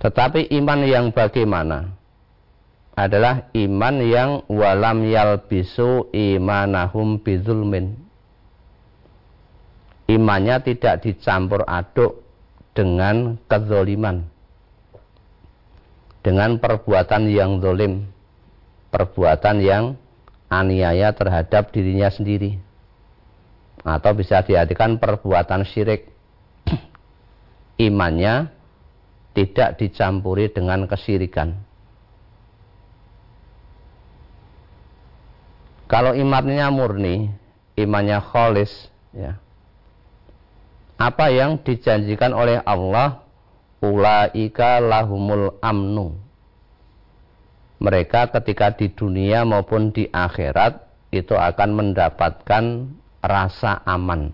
Tetapi 0.00 0.52
iman 0.60 0.80
yang 0.84 1.08
bagaimana? 1.12 1.96
Adalah 2.96 3.52
iman 3.52 3.96
yang 4.00 4.30
walam 4.48 5.04
yalbisu 5.04 6.12
imanahum 6.16 7.20
bizulmin. 7.20 7.92
Imannya 10.08 10.64
tidak 10.64 11.04
dicampur 11.04 11.66
aduk 11.68 12.24
dengan 12.72 13.36
kezoliman. 13.48 14.24
Dengan 16.24 16.56
perbuatan 16.56 17.28
yang 17.28 17.60
zolim. 17.60 18.08
Perbuatan 18.88 19.60
yang 19.60 19.84
aniaya 20.48 21.12
terhadap 21.12 21.68
dirinya 21.74 22.08
sendiri. 22.08 22.56
Atau 23.84 24.16
bisa 24.16 24.40
diartikan 24.40 24.96
perbuatan 24.96 25.68
syirik. 25.68 26.08
Imannya 27.76 28.55
tidak 29.36 29.76
dicampuri 29.76 30.48
dengan 30.48 30.88
kesyirikan. 30.88 31.52
Kalau 35.86 36.16
imannya 36.16 36.66
murni, 36.72 37.28
imannya 37.76 38.18
kholis, 38.24 38.72
ya. 39.12 39.36
Apa 40.96 41.28
yang 41.28 41.60
dijanjikan 41.60 42.32
oleh 42.32 42.64
Allah, 42.64 43.20
ulaika 43.84 44.80
lahumul 44.80 45.60
amnu. 45.60 46.16
Mereka 47.76 48.32
ketika 48.32 48.72
di 48.72 48.88
dunia 48.88 49.44
maupun 49.44 49.92
di 49.92 50.08
akhirat 50.08 50.80
itu 51.12 51.36
akan 51.36 51.76
mendapatkan 51.76 52.64
rasa 53.20 53.84
aman. 53.84 54.32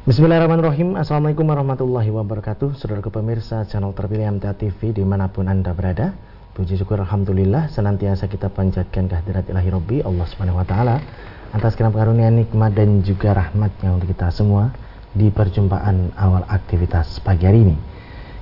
Bismillahirrahmanirrahim. 0.00 0.96
Assalamualaikum 0.96 1.44
warahmatullahi 1.44 2.08
wabarakatuh. 2.08 2.72
Saudara 2.72 3.04
pemirsa 3.04 3.68
channel 3.68 3.92
terpilih 3.92 4.32
MTA 4.32 4.56
TV 4.56 4.96
di 4.96 5.04
mana 5.04 5.28
pun 5.28 5.44
anda 5.44 5.76
berada 5.76 6.16
Puji 6.56 6.80
syukur 6.80 7.04
Alhamdulillah 7.04 7.68
senantiasa 7.68 8.24
kita 8.24 8.48
panjatkan 8.48 9.12
kehadirat 9.12 9.52
ilahi 9.52 9.68
Rabbi 9.68 9.96
Allah 10.00 10.24
subhanahu 10.24 10.56
wa 10.56 10.64
ta'ala 10.64 11.04
Atas 11.52 11.76
kenapa 11.76 12.00
karunia 12.00 12.32
nikmat 12.32 12.72
dan 12.72 13.04
juga 13.04 13.36
rahmatnya 13.36 13.92
untuk 13.92 14.08
kita 14.08 14.32
semua 14.32 14.72
Di 15.12 15.28
perjumpaan 15.28 16.16
awal 16.16 16.48
aktivitas 16.48 17.20
pagi 17.20 17.44
hari 17.44 17.68
ini. 17.68 17.76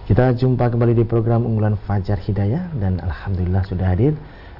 Kita 0.07 0.31
jumpa 0.39 0.71
kembali 0.71 0.95
di 0.95 1.03
program 1.03 1.43
unggulan 1.43 1.75
Fajar 1.75 2.23
Hidayah 2.23 2.71
Dan 2.79 3.03
Alhamdulillah 3.03 3.67
sudah 3.67 3.99
hadir 3.99 4.15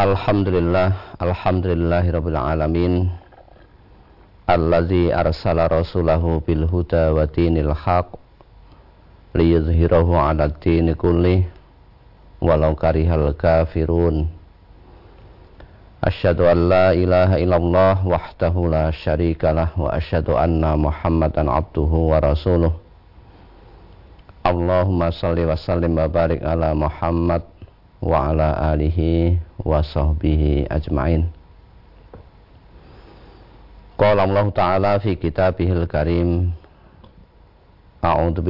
Alhamdulillah, 0.02 1.22
alhamdulillahirabbil 1.22 2.42
alamin. 2.42 3.14
Allazi 4.50 5.14
arsala 5.14 5.70
rasulahu 5.70 6.42
bil 6.42 6.66
huda 6.66 7.14
wa 7.14 7.30
dinil 7.30 7.70
haq 7.70 8.18
liyuzhirahu 9.38 10.10
'ala 10.10 10.50
dini 10.58 10.98
kulli 10.98 11.46
walau 12.42 12.74
karihal 12.74 13.30
kafirun. 13.38 14.45
Asyhadu 16.06 16.46
an 16.46 16.70
la 16.70 16.94
ilaha 16.94 17.42
wahdahu 18.06 18.70
la 18.70 18.94
syarikalah 18.94 19.74
wa 19.74 19.90
asyhadu 19.90 20.38
anna 20.38 20.78
Muhammadan 20.78 21.50
abduhu 21.50 22.14
wa 22.14 22.22
rasuluh. 22.22 22.70
Allahumma 24.46 25.10
salli 25.10 25.50
wa 25.50 25.58
sallim 25.58 25.98
Muhammad 26.78 27.42
wa 28.06 28.30
ala 28.30 28.54
alihi 28.78 29.42
wa 29.66 29.82
sahbihi 29.82 30.70
ajma'in. 30.70 31.26
Qala 33.98 34.30
Allah 34.30 34.46
Ta'ala 34.54 34.92
fi 35.02 35.18
kitabihil 35.18 35.90
karim 35.90 36.54
A'udhu 38.06 38.46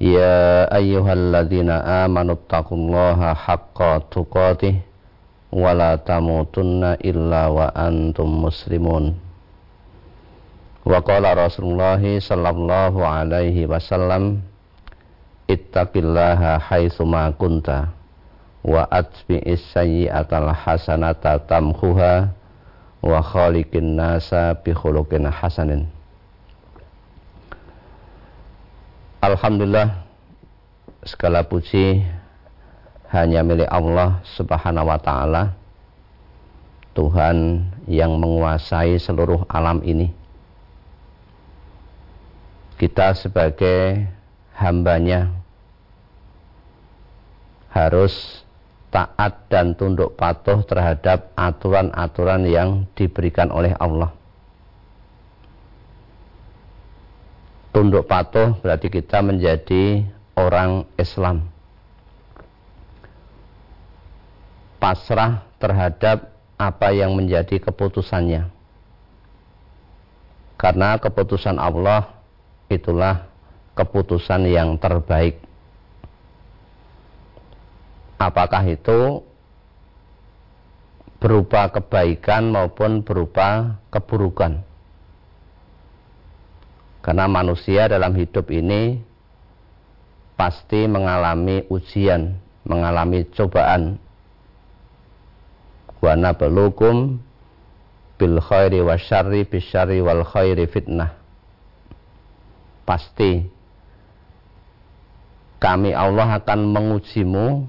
billahi 0.00 0.04
minasyaitonir 0.04 0.04
rajim 0.04 0.04
Ya 0.04 0.68
ayyuhalladzina 0.68 2.04
amanu 2.04 2.36
taqullaha 2.48 3.32
haqqa 3.32 4.00
tuqatih 4.12 4.76
wa 5.52 5.72
la 5.72 5.96
tamutunna 5.96 7.00
illa 7.00 7.48
wa 7.48 7.72
antum 7.72 8.28
muslimun. 8.28 9.16
Wa 10.84 11.00
qala 11.00 11.34
Rasulullah 11.34 11.98
sallallahu 11.98 13.00
alaihi 13.02 13.66
wasallam 13.66 14.42
Ittaqillaha 15.46 16.58
haitsu 16.58 17.06
ma 17.06 17.30
kunta 17.30 17.94
wa 18.66 18.82
atbi'is 18.90 19.62
sayyi'atal 19.70 20.50
hasanata 20.50 21.38
tamhuha 21.46 22.34
wa 22.98 23.22
Alhamdulillah 29.20 30.04
segala 31.04 31.44
puji 31.44 32.04
hanya 33.12 33.44
milik 33.44 33.68
Allah 33.68 34.24
Subhanahu 34.34 34.88
wa 34.88 34.98
taala 34.98 35.42
Tuhan 36.96 37.68
yang 37.86 38.16
menguasai 38.16 38.96
seluruh 38.96 39.44
alam 39.46 39.84
ini 39.84 40.10
kita 42.76 43.16
sebagai 43.16 44.04
hambanya 44.56 45.32
harus 47.72 48.40
taat 48.88 49.52
dan 49.52 49.76
tunduk 49.76 50.16
patuh 50.16 50.64
terhadap 50.64 51.36
aturan-aturan 51.36 52.48
yang 52.48 52.88
diberikan 52.96 53.52
oleh 53.52 53.76
Allah. 53.76 54.15
Tunduk 57.76 58.08
patuh 58.08 58.56
berarti 58.64 58.88
kita 58.88 59.20
menjadi 59.20 60.00
orang 60.32 60.88
Islam. 60.96 61.44
Pasrah 64.80 65.44
terhadap 65.60 66.32
apa 66.56 66.88
yang 66.96 67.12
menjadi 67.12 67.60
keputusannya. 67.60 68.48
Karena 70.56 70.96
keputusan 70.96 71.60
Allah 71.60 72.16
itulah 72.72 73.28
keputusan 73.76 74.48
yang 74.48 74.80
terbaik. 74.80 75.36
Apakah 78.16 78.64
itu 78.72 79.20
berupa 81.20 81.68
kebaikan 81.68 82.48
maupun 82.48 83.04
berupa 83.04 83.76
keburukan? 83.92 84.64
Karena 87.06 87.30
manusia 87.30 87.86
dalam 87.86 88.18
hidup 88.18 88.50
ini 88.50 88.98
pasti 90.34 90.90
mengalami 90.90 91.62
ujian, 91.70 92.34
mengalami 92.66 93.22
cobaan. 93.30 94.02
Wa 96.02 96.18
nabluukum 96.18 97.22
bil 98.18 98.36
khairi 98.42 98.82
wasyarri 98.82 99.46
bisyarri 99.46 100.02
wal 100.02 100.26
khairi 100.26 100.66
fitnah 100.66 101.26
pasti 102.86 103.42
kami 105.58 105.90
Allah 105.92 106.38
akan 106.38 106.70
mengujimu 106.70 107.66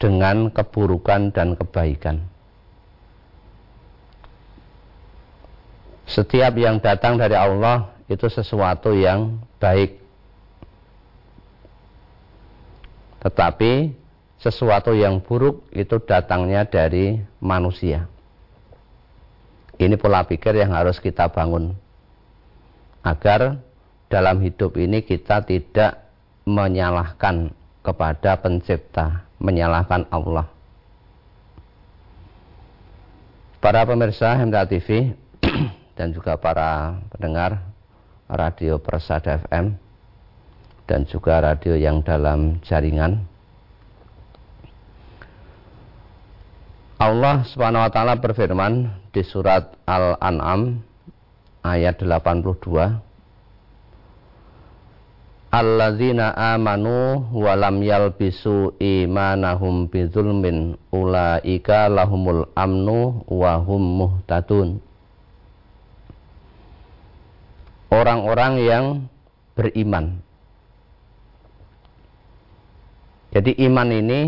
dengan 0.00 0.48
keburukan 0.50 1.30
dan 1.30 1.54
kebaikan. 1.54 2.24
Setiap 6.08 6.56
yang 6.58 6.82
datang 6.82 7.20
dari 7.20 7.36
Allah 7.38 7.91
itu 8.12 8.28
sesuatu 8.28 8.92
yang 8.92 9.40
baik. 9.56 9.98
Tetapi 13.24 13.94
sesuatu 14.42 14.90
yang 14.92 15.22
buruk 15.22 15.62
itu 15.70 16.02
datangnya 16.02 16.66
dari 16.66 17.22
manusia. 17.38 18.10
Ini 19.78 19.94
pola 19.96 20.26
pikir 20.26 20.58
yang 20.58 20.74
harus 20.74 20.98
kita 20.98 21.30
bangun 21.30 21.74
agar 23.02 23.58
dalam 24.10 24.42
hidup 24.44 24.76
ini 24.78 25.02
kita 25.02 25.42
tidak 25.42 26.06
menyalahkan 26.44 27.54
kepada 27.82 28.38
pencipta, 28.38 29.26
menyalahkan 29.42 30.06
Allah. 30.10 30.46
Para 33.62 33.86
pemirsa 33.86 34.34
Hemda 34.34 34.66
TV 34.66 35.14
dan 35.98 36.10
juga 36.10 36.34
para 36.34 36.98
pendengar 37.14 37.71
radio 38.30 38.78
Persada 38.82 39.38
FM 39.42 39.74
dan 40.86 41.06
juga 41.08 41.40
radio 41.40 41.78
yang 41.78 42.04
dalam 42.04 42.60
jaringan. 42.62 43.24
Allah 47.02 47.42
Subhanahu 47.50 47.82
wa 47.82 47.90
taala 47.90 48.14
berfirman 48.20 48.94
di 49.10 49.26
surat 49.26 49.74
Al-An'am 49.90 50.78
ayat 51.66 51.98
82 51.98 53.02
Alladzina 55.52 56.32
amanu 56.32 57.28
wa 57.28 57.52
lam 57.52 57.84
yalbisu 57.84 58.80
imanahum 58.80 59.84
bidzulmin 59.84 60.80
ulaika 60.88 61.92
lahumul 61.92 62.48
amnu 62.56 63.20
wa 63.28 63.60
hum 63.60 63.82
muhtadun. 64.00 64.80
Orang-orang 67.92 68.52
yang 68.56 68.84
beriman. 69.52 70.24
Jadi 73.36 73.52
iman 73.68 73.88
ini 73.92 74.20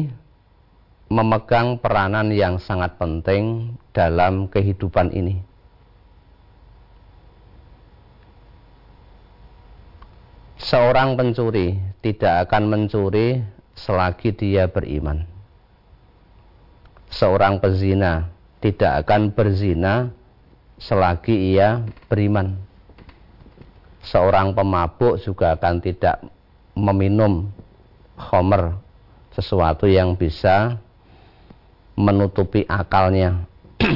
memegang 1.08 1.80
peranan 1.80 2.28
yang 2.28 2.60
sangat 2.60 3.00
penting 3.00 3.72
dalam 3.96 4.52
kehidupan 4.52 5.16
ini. 5.16 5.40
Seorang 10.60 11.16
pencuri 11.16 11.80
tidak 12.04 12.48
akan 12.48 12.68
mencuri 12.68 13.40
selagi 13.76 14.32
dia 14.32 14.68
beriman. 14.68 15.24
Seorang 17.08 17.64
pezina 17.64 18.28
tidak 18.60 19.04
akan 19.04 19.32
berzina 19.32 20.12
selagi 20.80 21.56
ia 21.56 21.84
beriman. 22.12 22.73
Seorang 24.04 24.52
pemabuk 24.52 25.16
juga 25.24 25.56
akan 25.56 25.80
tidak 25.80 26.20
meminum 26.76 27.48
homer 28.20 28.76
sesuatu 29.32 29.88
yang 29.88 30.14
bisa 30.14 30.78
menutupi 31.94 32.66
akalnya 32.66 33.46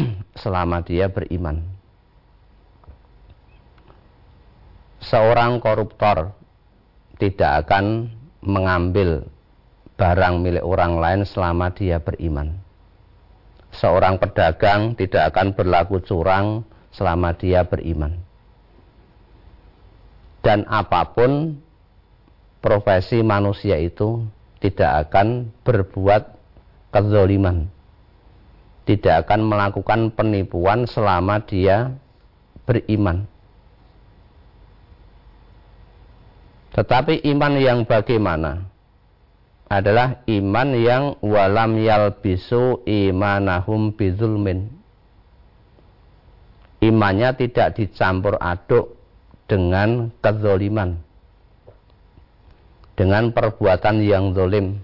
selama 0.42 0.82
dia 0.82 1.10
beriman. 1.10 1.62
Seorang 4.98 5.62
koruptor 5.62 6.34
tidak 7.18 7.66
akan 7.66 8.10
mengambil 8.42 9.26
barang 9.98 10.34
milik 10.38 10.62
orang 10.62 10.98
lain 10.98 11.20
selama 11.26 11.74
dia 11.74 11.98
beriman. 11.98 12.54
Seorang 13.74 14.18
pedagang 14.18 14.94
tidak 14.94 15.34
akan 15.34 15.54
berlaku 15.54 16.02
curang 16.02 16.62
selama 16.94 17.34
dia 17.34 17.66
beriman. 17.66 18.27
Dan 20.38 20.64
apa 20.70 21.12
pun 21.12 21.58
profesi 22.62 23.22
manusia 23.22 23.78
itu 23.78 24.22
tidak 24.58 25.08
akan 25.08 25.54
berbuat 25.62 26.22
kezoliman. 26.90 27.70
Tidak 28.88 29.26
akan 29.26 29.40
melakukan 29.44 30.00
penipuan 30.16 30.88
selama 30.88 31.44
dia 31.44 31.92
beriman. 32.64 33.28
Tetapi 36.72 37.26
iman 37.34 37.54
yang 37.58 37.78
bagaimana? 37.84 38.64
Adalah 39.68 40.24
iman 40.24 40.68
yang 40.72 41.04
walam 41.20 41.76
yalbisu 41.76 42.88
imanahum 42.88 43.92
bizulmin. 43.92 44.72
Imannya 46.80 47.36
tidak 47.36 47.76
dicampur 47.76 48.40
aduk 48.40 48.97
dengan 49.48 50.12
kezoliman. 50.20 51.00
Dengan 52.94 53.32
perbuatan 53.32 54.04
yang 54.04 54.36
zolim. 54.36 54.78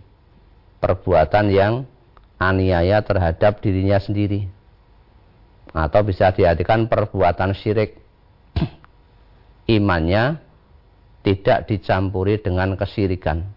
Perbuatan 0.81 1.52
yang 1.52 1.84
aniaya 2.40 3.05
terhadap 3.05 3.61
dirinya 3.61 4.00
sendiri. 4.00 4.49
Atau 5.70 6.02
bisa 6.08 6.32
diartikan 6.32 6.88
perbuatan 6.88 7.52
syirik. 7.52 8.00
Imannya 9.76 10.40
tidak 11.25 11.69
dicampuri 11.69 12.40
dengan 12.40 12.76
kesirikan. 12.76 13.49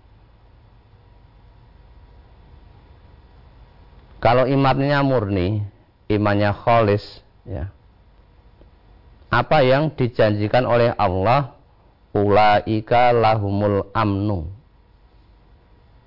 Kalau 4.17 4.49
imannya 4.49 4.97
murni, 5.05 5.61
imannya 6.09 6.49
kholis, 6.51 7.05
ya. 7.45 7.69
Apa 9.27 9.59
yang 9.63 9.91
dijanjikan 9.91 10.63
oleh 10.63 10.95
Allah, 10.95 11.55
ulaika 12.15 13.11
lahumul 13.11 13.91
amnu. 13.91 14.47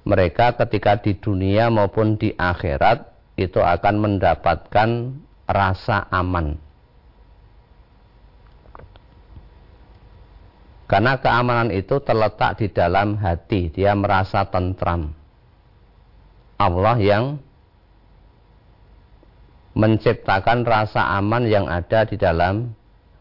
Mereka 0.08 0.56
ketika 0.56 0.96
di 0.96 1.12
dunia 1.20 1.69
maupun 1.69 2.17
di 2.17 2.32
akhirat 2.32 3.05
itu 3.37 3.61
akan 3.61 3.94
mendapatkan 4.00 4.88
rasa 5.44 6.08
aman 6.08 6.56
Karena 10.90 11.23
keamanan 11.23 11.70
itu 11.70 12.02
terletak 12.02 12.58
di 12.58 12.66
dalam 12.66 13.14
hati, 13.14 13.70
dia 13.70 13.94
merasa 13.94 14.43
tentram. 14.50 15.14
Allah 16.58 16.99
yang 16.99 17.38
menciptakan 19.78 20.66
rasa 20.66 21.14
aman 21.14 21.46
yang 21.46 21.70
ada 21.70 22.02
di 22.11 22.19
dalam 22.19 22.75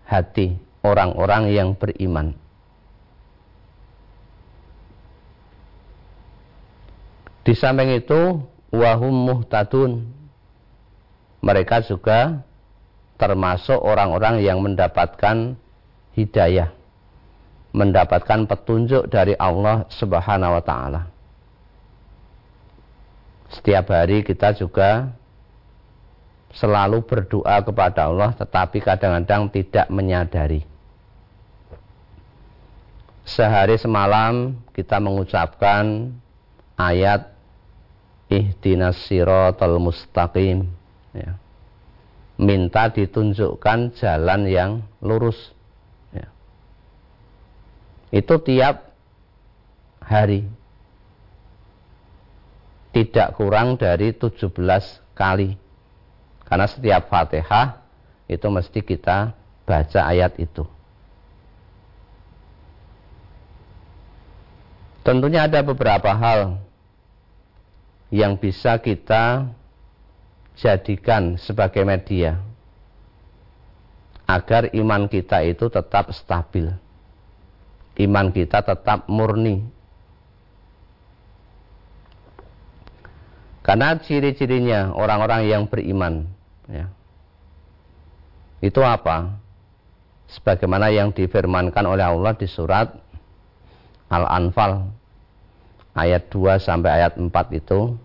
hati 0.09 0.57
orang-orang 0.81 1.53
yang 1.53 1.77
beriman. 1.77 2.33
Di 7.45 7.53
samping 7.53 7.93
itu, 7.93 8.41
wahum 8.73 9.13
muhtadun. 9.13 10.09
Mereka 11.39 11.85
juga 11.87 12.41
termasuk 13.15 13.79
orang-orang 13.79 14.41
yang 14.43 14.59
mendapatkan 14.59 15.55
hidayah 16.17 16.75
mendapatkan 17.69 18.49
petunjuk 18.49 19.07
dari 19.09 19.37
Allah 19.37 19.85
Subhanahu 19.93 20.57
wa 20.57 20.63
taala. 20.63 21.01
Setiap 23.49 23.93
hari 23.93 24.21
kita 24.25 24.53
juga 24.57 25.13
selalu 26.53 27.05
berdoa 27.05 27.61
kepada 27.61 28.09
Allah 28.09 28.33
tetapi 28.33 28.81
kadang-kadang 28.81 29.49
tidak 29.53 29.87
menyadari. 29.93 30.65
Sehari 33.27 33.77
semalam 33.77 34.57
kita 34.73 34.97
mengucapkan 34.97 36.09
ayat 36.73 37.29
ihdinas 38.29 38.97
siratal 39.05 39.77
mustaqim 39.77 40.65
ya. 41.13 41.37
Minta 42.39 42.87
ditunjukkan 42.89 43.99
jalan 43.99 44.47
yang 44.47 44.71
lurus 45.03 45.59
itu 48.09 48.35
tiap 48.41 48.97
hari. 50.01 50.49
Tidak 52.89 53.37
kurang 53.37 53.77
dari 53.77 54.17
17 54.17 54.49
kali. 55.13 55.53
Karena 56.49 56.65
setiap 56.65 57.07
Fatihah 57.07 57.79
itu 58.25 58.47
mesti 58.49 58.81
kita 58.81 59.37
baca 59.69 60.01
ayat 60.01 60.33
itu. 60.41 60.65
Tentunya 65.05 65.45
ada 65.45 65.61
beberapa 65.61 66.09
hal 66.09 66.57
yang 68.09 68.35
bisa 68.35 68.81
kita 68.81 69.47
jadikan 70.57 71.37
sebagai 71.37 71.85
media 71.85 72.41
agar 74.25 74.73
iman 74.73 75.05
kita 75.05 75.45
itu 75.45 75.69
tetap 75.69 76.09
stabil 76.13 76.73
iman 77.99 78.31
kita 78.31 78.63
tetap 78.63 79.05
murni. 79.11 79.67
Karena 83.59 83.99
ciri-cirinya 83.99 84.95
orang-orang 84.95 85.45
yang 85.45 85.63
beriman, 85.69 86.25
ya. 86.69 86.87
itu 88.61 88.81
apa? 88.85 89.41
Sebagaimana 90.29 90.93
yang 90.93 91.09
difirmankan 91.09 91.85
oleh 91.89 92.05
Allah 92.05 92.37
di 92.37 92.45
surat 92.45 92.93
Al-Anfal 94.13 94.93
ayat 95.97 96.29
2 96.29 96.61
sampai 96.61 97.01
ayat 97.01 97.17
4 97.17 97.33
itu 97.57 97.97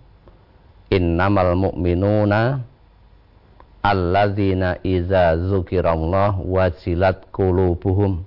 innamal 0.88 1.52
mu'minuna 1.52 2.64
alladzina 3.84 4.80
iza 4.80 5.36
zukirallah 5.36 6.40
wajilat 6.40 7.28
qulubuhum 7.28 8.24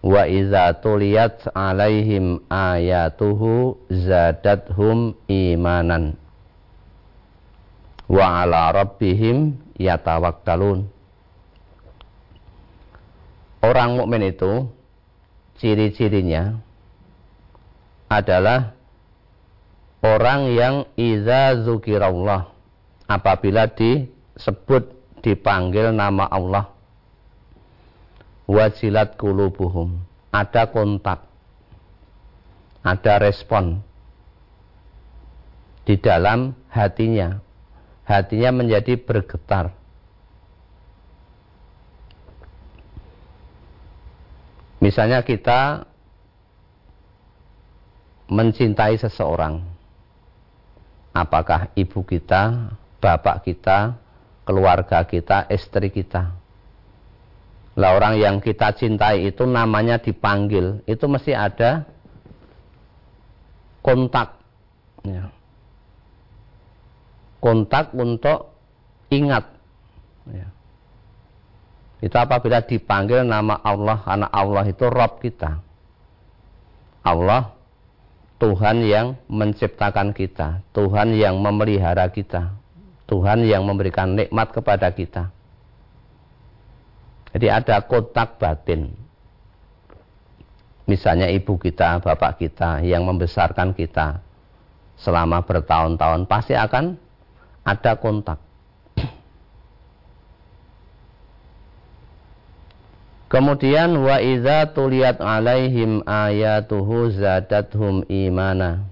wa 0.00 0.24
iza 0.24 0.72
tuliyat 0.80 1.52
alaihim 1.52 2.40
ayatuhu 2.48 3.76
zadathum 3.92 5.12
imanan 5.28 6.16
wa 8.10 8.42
ala 8.42 8.74
rabbihim 8.74 9.54
yatawakkalun. 9.78 10.90
Orang 13.62 14.02
mukmin 14.02 14.34
itu 14.34 14.66
ciri-cirinya 15.62 16.58
adalah 18.10 18.74
orang 20.02 20.50
yang 20.50 20.76
iza 20.98 21.62
zukirallah 21.62 22.50
apabila 23.06 23.70
disebut 23.70 24.90
dipanggil 25.22 25.94
nama 25.94 26.26
Allah. 26.26 26.66
Wajilat 28.50 29.14
kulubuhum 29.14 30.02
ada 30.34 30.66
kontak 30.74 31.22
ada 32.82 33.14
respon 33.22 33.78
di 35.86 35.94
dalam 36.00 36.58
hatinya 36.72 37.38
hatinya 38.10 38.50
menjadi 38.50 38.98
bergetar 38.98 39.70
misalnya 44.82 45.22
kita 45.22 45.86
mencintai 48.26 48.98
seseorang 48.98 49.62
apakah 51.14 51.70
ibu 51.78 52.02
kita 52.02 52.74
bapak 52.98 53.46
kita 53.46 53.94
keluarga 54.42 55.06
kita 55.06 55.46
istri 55.46 55.94
kita 55.94 56.40
lah 57.78 57.96
orang 57.96 58.18
yang 58.18 58.36
kita 58.42 58.74
cintai 58.74 59.30
itu 59.30 59.46
namanya 59.46 60.02
dipanggil, 60.02 60.82
itu 60.90 61.04
mesti 61.06 61.32
ada 61.32 61.86
kontak. 63.80 64.36
Ya. 65.06 65.32
Kontak 67.40 67.96
untuk 67.96 68.52
ingat. 69.08 69.48
Ya. 70.28 70.48
Itu 72.00 72.16
apabila 72.16 72.64
dipanggil 72.64 73.24
nama 73.24 73.60
Allah, 73.60 74.00
karena 74.00 74.28
Allah 74.28 74.64
itu 74.68 74.84
Rob 74.88 75.20
kita. 75.20 75.60
Allah 77.00 77.56
Tuhan 78.40 78.84
yang 78.88 79.20
menciptakan 79.28 80.16
kita, 80.16 80.64
Tuhan 80.72 81.12
yang 81.12 81.36
memelihara 81.40 82.08
kita, 82.08 82.56
Tuhan 83.04 83.44
yang 83.44 83.68
memberikan 83.68 84.16
nikmat 84.16 84.48
kepada 84.56 84.88
kita. 84.96 85.28
Jadi 87.36 87.46
ada 87.52 87.84
kotak 87.84 88.40
batin. 88.40 88.96
Misalnya 90.88 91.28
ibu 91.28 91.60
kita, 91.60 92.00
bapak 92.00 92.40
kita 92.40 92.80
yang 92.80 93.04
membesarkan 93.04 93.76
kita 93.76 94.24
selama 94.98 95.44
bertahun-tahun 95.44 96.26
pasti 96.26 96.56
akan 96.56 96.98
ada 97.64 97.96
kontak. 97.98 98.40
Kemudian 103.30 103.94
wa 104.02 104.18
idza 104.18 104.74
tuliyat 104.74 105.22
alaihim 105.22 106.02
ayatuhu 106.02 107.14
zadathum 107.14 108.02
imana. 108.10 108.90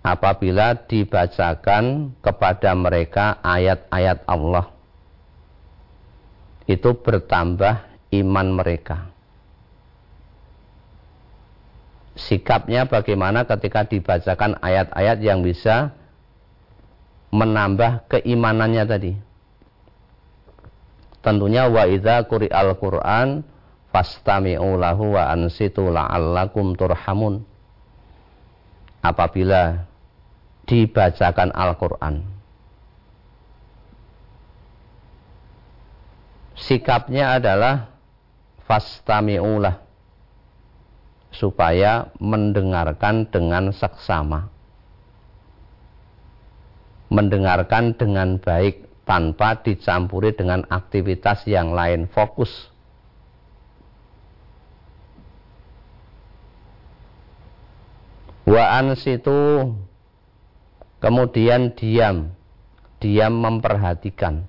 Apabila 0.00 0.72
dibacakan 0.88 2.16
kepada 2.24 2.72
mereka 2.72 3.36
ayat-ayat 3.44 4.24
Allah 4.24 4.72
itu 6.64 6.96
bertambah 6.96 7.84
iman 8.24 8.48
mereka. 8.56 9.12
Sikapnya 12.16 12.88
bagaimana 12.88 13.44
ketika 13.44 13.84
dibacakan 13.84 14.56
ayat-ayat 14.64 15.18
yang 15.20 15.44
bisa 15.44 15.92
menambah 17.28 18.08
keimanannya 18.08 18.84
tadi. 18.88 19.12
Tentunya 21.20 21.68
wa 21.68 21.84
idza 21.84 22.24
quri'al 22.24 22.78
Qur'an 22.78 23.44
fastami'u 23.92 24.78
lahu 24.80 25.18
wa 25.18 25.28
ansitu 25.28 25.92
la'allakum 25.92 26.72
turhamun. 26.78 27.44
Apabila 28.98 29.88
dibacakan 30.66 31.54
Al-Qur'an, 31.54 32.26
sikapnya 36.58 37.38
adalah 37.38 37.94
fastami'ulah 38.66 39.80
supaya 41.30 42.10
mendengarkan 42.18 43.30
dengan 43.30 43.70
seksama 43.70 44.50
mendengarkan 47.08 47.96
dengan 47.96 48.36
baik 48.36 48.88
tanpa 49.08 49.56
dicampuri 49.64 50.36
dengan 50.36 50.68
aktivitas 50.68 51.48
yang 51.48 51.72
lain. 51.72 52.04
Fokus. 52.12 52.52
Wa 58.44 58.80
ansitu 58.80 59.72
kemudian 61.00 61.72
diam. 61.72 62.32
Diam 63.00 63.32
memperhatikan. 63.40 64.44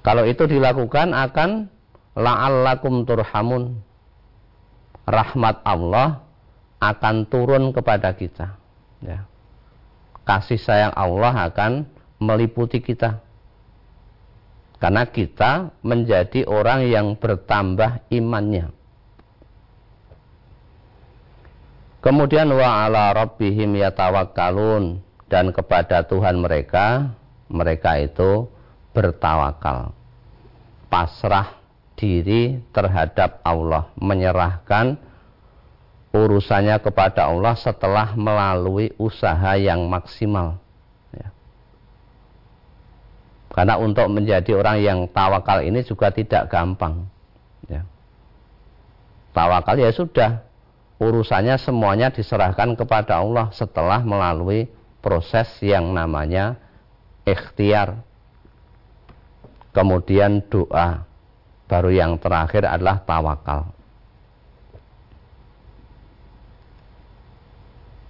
Kalau 0.00 0.24
itu 0.24 0.48
dilakukan 0.48 1.12
akan 1.12 1.68
la'allakum 2.16 3.04
turhamun. 3.04 3.84
Rahmat 5.08 5.64
Allah 5.64 6.29
akan 6.80 7.28
turun 7.28 7.70
kepada 7.76 8.16
kita. 8.16 8.56
Ya. 9.04 9.28
Kasih 10.24 10.56
sayang 10.56 10.96
Allah 10.96 11.52
akan 11.52 11.84
meliputi 12.16 12.80
kita. 12.80 13.20
Karena 14.80 15.04
kita 15.04 15.76
menjadi 15.84 16.48
orang 16.48 16.88
yang 16.88 17.12
bertambah 17.20 18.08
imannya. 18.08 18.72
Kemudian 22.00 22.48
wa 22.48 22.88
ala 22.88 23.12
rabbihim 23.12 23.76
yatawakkalun 23.76 25.04
dan 25.28 25.52
kepada 25.52 26.00
Tuhan 26.08 26.40
mereka 26.40 27.12
mereka 27.52 28.00
itu 28.00 28.48
bertawakal 28.96 29.92
pasrah 30.88 31.60
diri 32.00 32.56
terhadap 32.72 33.44
Allah 33.44 33.92
menyerahkan 34.00 34.96
urusannya 36.10 36.76
kepada 36.82 37.30
Allah 37.30 37.54
setelah 37.54 38.14
melalui 38.18 38.90
usaha 38.98 39.54
yang 39.54 39.86
maksimal 39.86 40.58
ya. 41.14 41.30
karena 43.54 43.78
untuk 43.78 44.10
menjadi 44.10 44.50
orang 44.58 44.78
yang 44.82 44.98
tawakal 45.10 45.62
ini 45.62 45.86
juga 45.86 46.10
tidak 46.10 46.50
gampang 46.50 47.06
ya. 47.70 47.86
tawakal 49.30 49.78
ya 49.78 49.94
sudah 49.94 50.42
urusannya 50.98 51.56
semuanya 51.62 52.10
diserahkan 52.10 52.74
kepada 52.74 53.22
Allah 53.22 53.48
setelah 53.54 54.02
melalui 54.02 54.66
proses 54.98 55.46
yang 55.62 55.94
namanya 55.94 56.58
ikhtiar 57.22 58.02
kemudian 59.70 60.42
doa, 60.50 61.06
baru 61.70 61.90
yang 61.94 62.18
terakhir 62.18 62.66
adalah 62.66 63.02
tawakal. 63.02 63.70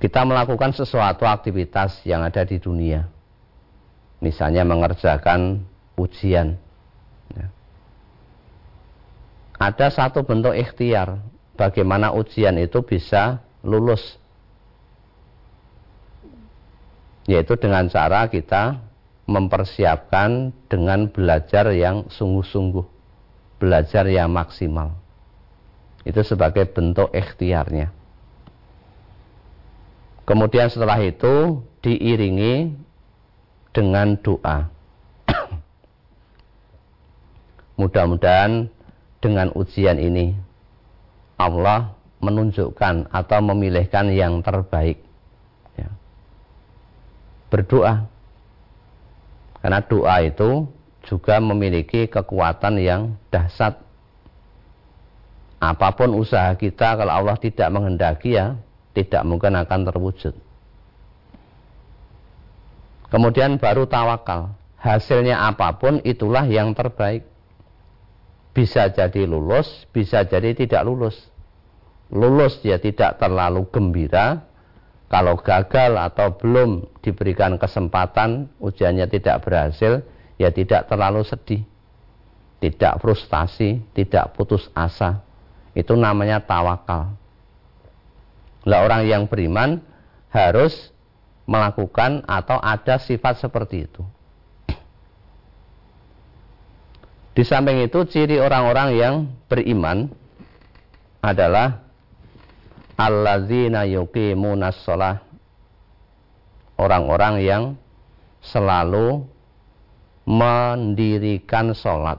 Kita 0.00 0.24
melakukan 0.24 0.72
sesuatu 0.72 1.28
aktivitas 1.28 2.00
yang 2.08 2.24
ada 2.24 2.40
di 2.40 2.56
dunia, 2.56 3.04
misalnya 4.24 4.64
mengerjakan 4.64 5.60
ujian. 6.00 6.56
Ya. 7.36 7.46
Ada 9.60 9.92
satu 9.92 10.24
bentuk 10.24 10.56
ikhtiar, 10.56 11.20
bagaimana 11.52 12.16
ujian 12.16 12.56
itu 12.56 12.80
bisa 12.80 13.44
lulus, 13.60 14.16
yaitu 17.28 17.60
dengan 17.60 17.84
cara 17.92 18.24
kita 18.32 18.80
mempersiapkan 19.28 20.56
dengan 20.72 21.12
belajar 21.12 21.76
yang 21.76 22.08
sungguh-sungguh, 22.08 22.88
belajar 23.60 24.08
yang 24.08 24.32
maksimal. 24.32 24.96
Itu 26.08 26.24
sebagai 26.24 26.64
bentuk 26.72 27.12
ikhtiarnya. 27.12 27.99
Kemudian 30.28 30.70
setelah 30.70 31.00
itu 31.02 31.64
diiringi 31.80 32.76
dengan 33.72 34.14
doa. 34.20 34.68
Mudah-mudahan 37.80 38.68
dengan 39.20 39.52
ujian 39.56 39.96
ini 40.00 40.36
Allah 41.40 41.96
menunjukkan 42.20 43.08
atau 43.08 43.38
memilihkan 43.40 44.12
yang 44.12 44.44
terbaik. 44.44 45.00
Ya. 45.74 45.88
Berdoa. 47.48 48.04
Karena 49.60 49.80
doa 49.84 50.16
itu 50.24 50.68
juga 51.04 51.40
memiliki 51.40 52.08
kekuatan 52.08 52.80
yang 52.80 53.16
dahsyat. 53.32 53.80
Apa 55.60 55.92
pun 55.92 56.16
usaha 56.16 56.56
kita 56.56 56.96
kalau 56.96 57.12
Allah 57.12 57.36
tidak 57.36 57.68
menghendaki 57.68 58.36
ya 58.36 58.56
tidak 59.00 59.24
mungkin 59.24 59.56
akan 59.56 59.80
terwujud. 59.88 60.34
Kemudian 63.10 63.58
baru 63.58 63.90
tawakal. 63.90 64.54
Hasilnya 64.80 65.44
apa 65.44 65.76
pun 65.76 66.00
itulah 66.06 66.46
yang 66.48 66.72
terbaik. 66.72 67.26
Bisa 68.56 68.88
jadi 68.88 69.28
lulus, 69.28 69.84
bisa 69.92 70.24
jadi 70.24 70.56
tidak 70.56 70.86
lulus. 70.88 71.16
Lulus 72.10 72.58
ya 72.64 72.80
tidak 72.80 73.20
terlalu 73.20 73.68
gembira. 73.68 74.46
Kalau 75.10 75.34
gagal 75.42 75.98
atau 75.98 76.38
belum 76.38 76.86
diberikan 77.02 77.58
kesempatan, 77.58 78.46
ujiannya 78.62 79.10
tidak 79.10 79.42
berhasil, 79.42 80.06
ya 80.38 80.54
tidak 80.54 80.86
terlalu 80.86 81.26
sedih. 81.26 81.66
Tidak 82.62 83.02
frustasi, 83.02 83.82
tidak 83.90 84.38
putus 84.38 84.70
asa. 84.70 85.26
Itu 85.74 85.98
namanya 85.98 86.40
tawakal. 86.46 87.19
Lah 88.68 88.84
orang 88.84 89.08
yang 89.08 89.24
beriman 89.24 89.80
harus 90.28 90.92
melakukan 91.48 92.22
atau 92.28 92.60
ada 92.60 93.00
sifat 93.00 93.40
seperti 93.40 93.88
itu. 93.88 94.02
Di 97.36 97.42
samping 97.42 97.82
itu 97.82 98.04
ciri 98.06 98.36
orang-orang 98.38 98.88
yang 98.94 99.14
beriman 99.48 100.12
adalah 101.20 101.84
alladzina 103.00 103.88
yuqimunas 103.88 104.84
shalah 104.84 105.24
orang-orang 106.80 107.34
yang 107.44 107.62
selalu 108.40 109.28
mendirikan 110.24 111.76
sholat. 111.76 112.16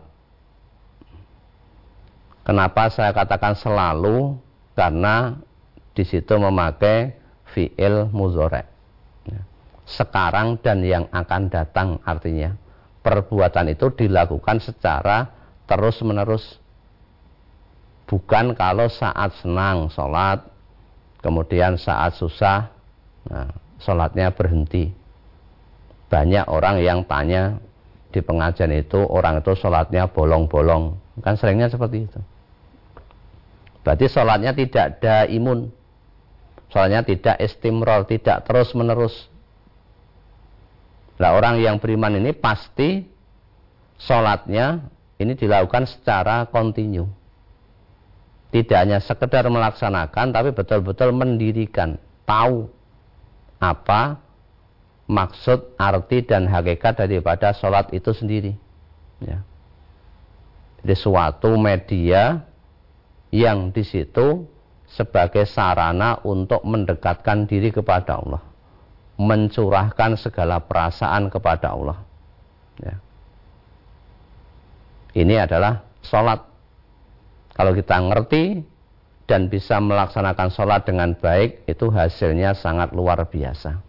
Kenapa 2.45 2.89
saya 2.93 3.13
katakan 3.13 3.57
selalu? 3.57 4.37
Karena 4.77 5.37
di 5.91 6.03
situ 6.07 6.33
memakai 6.39 7.15
fiil 7.51 8.07
muzore. 8.15 8.63
Ya. 9.27 9.41
Sekarang 9.83 10.59
dan 10.63 10.83
yang 10.85 11.11
akan 11.11 11.51
datang 11.51 11.99
artinya 12.07 12.55
perbuatan 13.01 13.73
itu 13.73 13.91
dilakukan 13.91 14.61
secara 14.61 15.29
terus 15.65 15.99
menerus. 16.05 16.61
Bukan 18.07 18.53
kalau 18.59 18.91
saat 18.91 19.31
senang 19.39 19.87
sholat, 19.87 20.43
kemudian 21.23 21.79
saat 21.79 22.11
susah, 22.19 22.67
nah, 23.23 23.51
sholatnya 23.79 24.35
berhenti. 24.35 24.91
Banyak 26.11 26.51
orang 26.51 26.83
yang 26.83 27.07
tanya 27.07 27.55
di 28.11 28.19
pengajian 28.19 28.75
itu 28.75 28.99
orang 29.07 29.39
itu 29.39 29.55
sholatnya 29.55 30.11
bolong-bolong. 30.11 30.99
Kan 31.23 31.39
seringnya 31.39 31.71
seperti 31.71 32.03
itu. 32.03 32.19
Berarti 33.81 34.05
sholatnya 34.11 34.51
tidak 34.53 34.99
ada 34.99 35.25
imun. 35.31 35.71
Soalnya 36.71 37.03
tidak 37.03 37.35
istimrol, 37.43 38.07
tidak 38.07 38.47
terus 38.47 38.71
menerus. 38.71 39.27
Nah 41.19 41.35
orang 41.35 41.59
yang 41.59 41.77
beriman 41.77 42.17
ini 42.17 42.31
pasti 42.31 43.05
sholatnya 43.99 44.87
ini 45.21 45.37
dilakukan 45.37 45.85
secara 45.85 46.47
kontinu. 46.49 47.05
Tidak 48.51 48.75
hanya 48.75 48.99
sekedar 48.99 49.47
melaksanakan, 49.47 50.35
tapi 50.35 50.51
betul-betul 50.51 51.15
mendirikan, 51.15 51.95
tahu 52.27 52.67
apa 53.61 54.19
maksud, 55.07 55.75
arti, 55.79 56.23
dan 56.23 56.47
hakikat 56.47 56.99
daripada 56.99 57.55
sholat 57.55 57.91
itu 57.95 58.11
sendiri. 58.11 58.55
Ya. 59.23 59.43
Jadi 60.81 60.95
suatu 60.97 61.55
media 61.55 62.43
yang 63.31 63.71
di 63.71 63.85
situ 63.85 64.49
sebagai 64.91 65.47
sarana 65.47 66.19
untuk 66.27 66.61
mendekatkan 66.67 67.47
diri 67.47 67.71
kepada 67.71 68.19
Allah, 68.19 68.43
mencurahkan 69.15 70.19
segala 70.19 70.59
perasaan 70.59 71.31
kepada 71.31 71.71
Allah. 71.71 71.97
Ya. 72.79 72.95
Ini 75.15 75.47
adalah 75.47 75.83
sholat. 76.03 76.43
Kalau 77.51 77.75
kita 77.75 77.99
ngerti 77.99 78.63
dan 79.27 79.47
bisa 79.47 79.79
melaksanakan 79.79 80.49
sholat 80.51 80.83
dengan 80.87 81.15
baik, 81.15 81.67
itu 81.67 81.87
hasilnya 81.87 82.55
sangat 82.55 82.91
luar 82.91 83.23
biasa. 83.27 83.79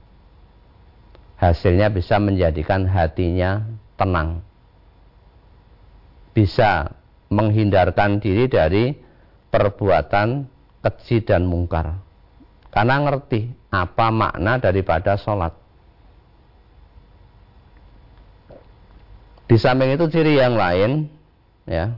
Hasilnya 1.39 1.91
bisa 1.91 2.23
menjadikan 2.23 2.87
hatinya 2.87 3.67
tenang. 3.99 4.43
Bisa 6.31 6.95
menghindarkan 7.33 8.23
diri 8.23 8.47
dari 8.47 8.95
perbuatan 9.51 10.47
keji 10.83 11.23
dan 11.23 11.47
mungkar. 11.47 11.97
Karena 12.75 12.99
ngerti 13.05 13.53
apa 13.71 14.07
makna 14.11 14.59
daripada 14.59 15.17
sholat. 15.17 15.55
Di 19.47 19.61
samping 19.61 19.93
itu 19.93 20.09
ciri 20.09 20.41
yang 20.41 20.57
lain, 20.57 21.13
ya, 21.69 21.93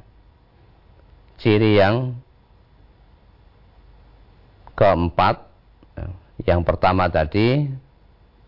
ciri 1.38 1.79
yang 1.79 2.18
keempat, 4.75 5.47
ya, 5.94 6.07
yang 6.51 6.66
pertama 6.66 7.07
tadi 7.07 7.70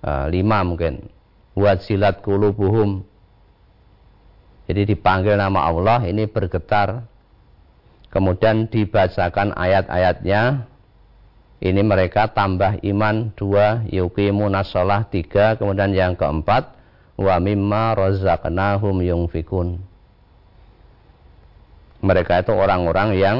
uh, 0.02 0.26
lima 0.26 0.66
mungkin, 0.66 1.06
wajilat 1.54 2.18
kulubuhum. 2.18 3.06
Jadi 4.66 4.98
dipanggil 4.98 5.38
nama 5.38 5.70
Allah 5.70 6.02
ini 6.10 6.26
bergetar 6.26 7.06
kemudian 8.16 8.72
dibacakan 8.72 9.52
ayat-ayatnya. 9.52 10.64
Ini 11.60 11.80
mereka 11.84 12.32
tambah 12.32 12.80
iman 12.84 13.32
dua 13.36 13.84
yuqimuna 13.88 14.60
sholah 14.64 15.08
tiga 15.08 15.56
kemudian 15.56 15.92
yang 15.92 16.12
keempat 16.12 16.72
wa 17.16 17.36
mimma 17.40 17.96
razaqnahum 17.96 19.00
yungfikun 19.00 19.80
mereka 22.04 22.44
itu 22.44 22.52
orang-orang 22.52 23.08
yang 23.16 23.38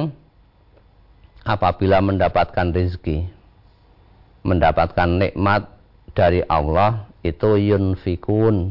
apabila 1.44 2.00
mendapatkan 2.00 2.72
rezeki 2.72 3.28
mendapatkan 4.46 5.10
nikmat 5.10 5.66
dari 6.14 6.40
Allah 6.46 7.10
itu 7.26 7.58
yunfikun. 7.58 8.70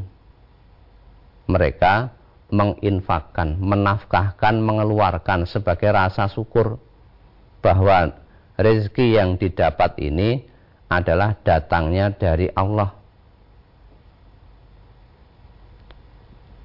Mereka 1.45 2.14
menginfakkan, 2.55 3.59
menafkahkan, 3.59 4.55
mengeluarkan 4.63 5.43
sebagai 5.43 5.91
rasa 5.91 6.31
syukur 6.31 6.79
bahwa 7.59 8.15
rezeki 8.55 9.19
yang 9.19 9.35
didapat 9.35 9.99
ini 9.99 10.47
adalah 10.87 11.35
datangnya 11.43 12.15
dari 12.15 12.47
Allah. 12.55 12.95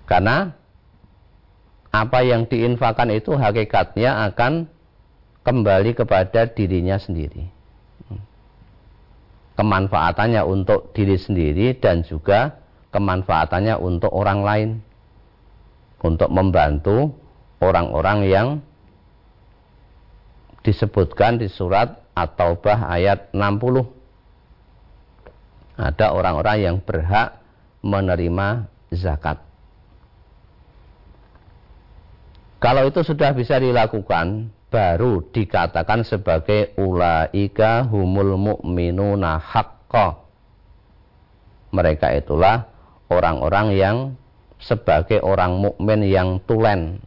Karena 0.07 0.51
apa 1.91 2.19
yang 2.23 2.47
diinfakkan 2.47 3.11
itu 3.11 3.35
hakikatnya 3.35 4.31
akan 4.31 4.71
kembali 5.43 5.99
kepada 5.99 6.47
dirinya 6.51 6.99
sendiri. 6.99 7.51
Kemanfaatannya 9.59 10.43
untuk 10.47 10.95
diri 10.95 11.19
sendiri 11.21 11.77
dan 11.77 12.07
juga 12.07 12.59
kemanfaatannya 12.91 13.77
untuk 13.79 14.11
orang 14.11 14.41
lain 14.43 14.71
untuk 16.01 16.33
membantu 16.33 17.13
orang-orang 17.61 18.19
yang 18.27 18.49
disebutkan 20.65 21.41
di 21.41 21.49
surat 21.49 22.01
At-Taubah 22.17 22.89
ayat 22.89 23.33
60. 23.33 23.87
Ada 25.81 26.13
orang-orang 26.13 26.57
yang 26.61 26.77
berhak 26.85 27.41
menerima 27.81 28.69
zakat. 28.93 29.41
Kalau 32.61 32.85
itu 32.85 33.01
sudah 33.01 33.33
bisa 33.33 33.57
dilakukan, 33.57 34.53
baru 34.69 35.25
dikatakan 35.33 36.05
sebagai 36.05 36.77
ulaika 36.77 37.89
humul 37.89 38.37
mu'minuna 38.37 39.41
haqqa. 39.41 40.21
Mereka 41.73 42.21
itulah 42.21 42.69
orang-orang 43.09 43.67
yang 43.73 43.97
sebagai 44.61 45.25
orang 45.25 45.57
mukmin 45.57 46.05
yang 46.05 46.39
tulen. 46.45 47.01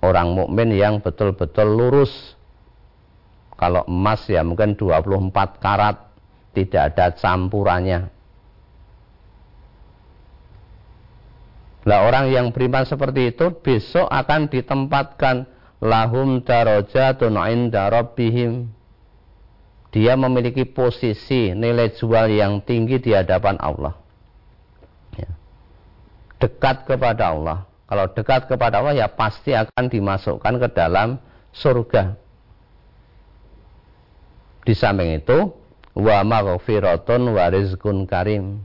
Orang 0.00 0.38
mukmin 0.38 0.72
yang 0.72 1.02
betul-betul 1.02 1.66
lurus. 1.66 2.12
Kalau 3.56 3.82
emas 3.88 4.22
ya 4.28 4.44
mungkin 4.44 4.76
24 4.76 5.58
karat, 5.58 5.96
tidak 6.52 6.94
ada 6.94 7.06
campurannya. 7.16 8.12
Lah 11.86 12.02
orang 12.02 12.28
yang 12.34 12.50
beriman 12.50 12.82
seperti 12.82 13.32
itu 13.34 13.46
besok 13.62 14.10
akan 14.10 14.50
ditempatkan 14.50 15.46
lahum 15.78 16.42
darajatun 16.42 17.38
inda 17.46 17.86
rabbihim 17.86 18.76
dia 19.96 20.12
memiliki 20.12 20.68
posisi 20.68 21.56
nilai 21.56 21.88
jual 21.96 22.28
yang 22.28 22.60
tinggi 22.60 23.00
di 23.00 23.16
hadapan 23.16 23.56
Allah. 23.56 23.96
Dekat 26.36 26.84
kepada 26.84 27.32
Allah. 27.32 27.64
Kalau 27.86 28.06
dekat 28.10 28.50
kepada 28.50 28.82
Allah 28.82 28.98
ya 28.98 29.08
pasti 29.08 29.54
akan 29.54 29.86
dimasukkan 29.86 30.54
ke 30.58 30.68
dalam 30.74 31.22
surga. 31.54 32.18
Di 34.66 34.74
samping 34.74 35.22
itu, 35.22 35.54
wa 35.94 36.18
maghfiratun 36.26 37.30
wa 37.30 37.46
rizqun 37.46 38.04
karim. 38.10 38.58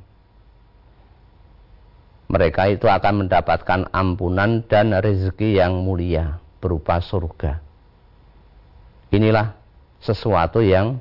Mereka 2.31 2.73
itu 2.73 2.89
akan 2.89 3.27
mendapatkan 3.27 3.91
ampunan 3.93 4.65
dan 4.65 4.95
rezeki 4.95 5.62
yang 5.62 5.84
mulia 5.84 6.41
berupa 6.63 6.97
surga. 6.97 7.62
Inilah 9.12 9.53
sesuatu 9.99 10.63
yang 10.63 10.97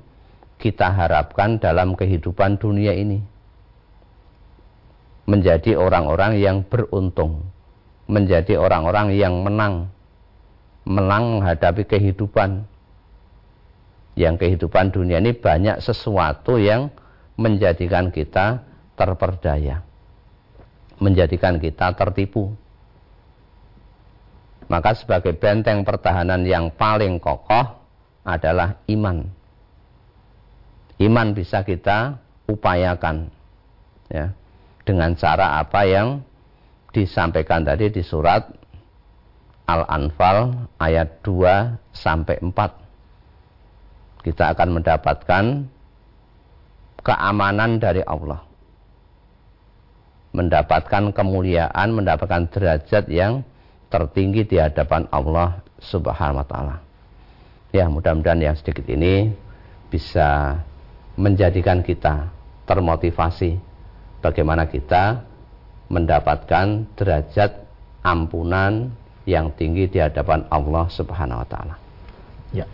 kita 0.60 0.90
harapkan 0.92 1.56
dalam 1.56 1.96
kehidupan 1.96 2.58
dunia 2.60 2.92
ini. 2.92 3.22
Menjadi 5.30 5.78
orang-orang 5.78 6.42
yang 6.42 6.66
beruntung, 6.66 7.46
menjadi 8.10 8.58
orang-orang 8.58 9.14
yang 9.14 9.46
menang, 9.46 9.86
menang 10.82 11.38
menghadapi 11.38 11.86
kehidupan. 11.86 12.66
Yang 14.18 14.34
kehidupan 14.42 14.90
dunia 14.90 15.22
ini 15.22 15.30
banyak 15.30 15.78
sesuatu 15.78 16.58
yang 16.58 16.90
menjadikan 17.38 18.10
kita 18.10 18.58
terperdaya, 18.98 19.86
menjadikan 20.98 21.62
kita 21.62 21.94
tertipu. 21.94 22.50
Maka 24.66 24.98
sebagai 24.98 25.38
benteng 25.38 25.86
pertahanan 25.86 26.42
yang 26.42 26.74
paling 26.74 27.22
kokoh 27.22 27.80
adalah 28.26 28.82
iman 28.90 29.30
iman 31.00 31.32
bisa 31.32 31.64
kita 31.64 32.20
upayakan 32.44 33.32
ya 34.12 34.36
dengan 34.84 35.14
cara 35.14 35.60
apa 35.60 35.84
yang 35.86 36.24
disampaikan 36.90 37.62
tadi 37.62 37.92
di 37.92 38.02
surat 38.02 38.50
Al-Anfal 39.70 40.66
ayat 40.82 41.22
2 41.22 41.94
sampai 41.94 42.42
4 42.42 42.80
kita 44.20 44.52
akan 44.52 44.68
mendapatkan 44.80 45.44
keamanan 47.00 47.80
dari 47.80 48.04
Allah. 48.04 48.44
Mendapatkan 50.30 51.10
kemuliaan 51.10 51.90
mendapatkan 51.90 52.46
derajat 52.52 53.10
yang 53.10 53.42
tertinggi 53.90 54.46
di 54.46 54.56
hadapan 54.62 55.10
Allah 55.10 55.58
Subhanahu 55.82 56.38
wa 56.38 56.46
taala. 56.46 56.76
Ya 57.74 57.90
mudah-mudahan 57.90 58.38
yang 58.38 58.54
sedikit 58.54 58.86
ini 58.86 59.34
bisa 59.90 60.62
menjadikan 61.18 61.82
kita 61.82 62.30
termotivasi 62.68 63.58
bagaimana 64.20 64.68
kita 64.68 65.24
mendapatkan 65.90 66.86
derajat 66.94 67.66
ampunan 68.06 68.94
yang 69.28 69.52
tinggi 69.52 69.90
di 69.90 69.98
hadapan 70.00 70.46
Allah 70.48 70.88
Subhanahu 70.88 71.44
wa 71.44 71.48
taala. 71.48 71.76
Ya. 72.54 72.64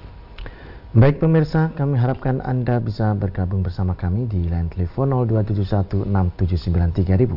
Baik 0.97 1.21
pemirsa, 1.21 1.77
kami 1.77 1.99
harapkan 1.99 2.41
Anda 2.41 2.81
bisa 2.81 3.13
bergabung 3.13 3.61
bersama 3.61 3.93
kami 3.99 4.25
di 4.31 4.49
line 4.49 4.73
telepon 4.73 5.13
02716793000, 5.29 7.37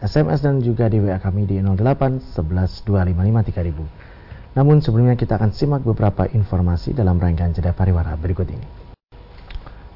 SMS 0.00 0.40
dan 0.40 0.64
juga 0.64 0.88
di 0.88 1.02
WA 1.02 1.20
kami 1.20 1.44
di 1.44 1.60
08112553000. 1.60 4.54
Namun 4.54 4.78
sebelumnya 4.78 5.18
kita 5.18 5.34
akan 5.36 5.50
simak 5.50 5.82
beberapa 5.82 6.30
informasi 6.30 6.94
dalam 6.94 7.18
rangkaian 7.18 7.50
jeda 7.50 7.74
pariwara 7.74 8.14
berikut 8.14 8.46
ini. 8.46 8.83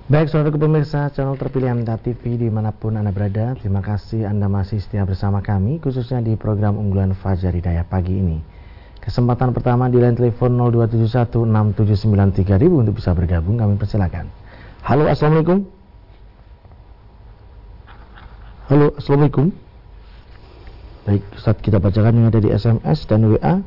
Baik 0.09 0.33
saudara 0.33 0.57
pemirsa 0.57 1.13
channel 1.13 1.37
terpilih 1.37 1.85
MTA 1.85 2.01
TV 2.01 2.41
di 2.41 2.49
mana 2.49 2.73
pun 2.73 2.97
Anda 2.97 3.13
berada 3.13 3.53
Terima 3.61 3.85
kasih 3.85 4.25
Anda 4.25 4.49
masih 4.49 4.81
setia 4.81 5.05
bersama 5.05 5.45
kami 5.45 5.85
Khususnya 5.85 6.25
di 6.25 6.33
program 6.33 6.81
unggulan 6.81 7.13
Fajar 7.13 7.53
Hidayah 7.53 7.85
pagi 7.85 8.17
ini. 8.17 8.41
Kesempatan 9.05 9.53
pertama 9.53 9.85
di 9.93 10.01
line 10.01 10.17
telepon 10.17 10.57
02716793000 11.45 12.57
Untuk 12.73 12.97
bisa 12.97 13.13
bergabung 13.13 13.61
kami 13.61 13.77
persilakan. 13.77 14.33
Halo 14.81 15.13
Assalamualaikum. 15.13 15.69
Halo 18.73 18.97
Assalamualaikum. 18.97 19.53
Baik 21.05 21.21
Ustaz 21.37 21.61
kita 21.61 21.85
bacakan 21.85 22.17
yang 22.17 22.33
ada 22.33 22.41
di 22.41 22.49
SMS 22.49 23.05
dan 23.05 23.29
WA 23.29 23.61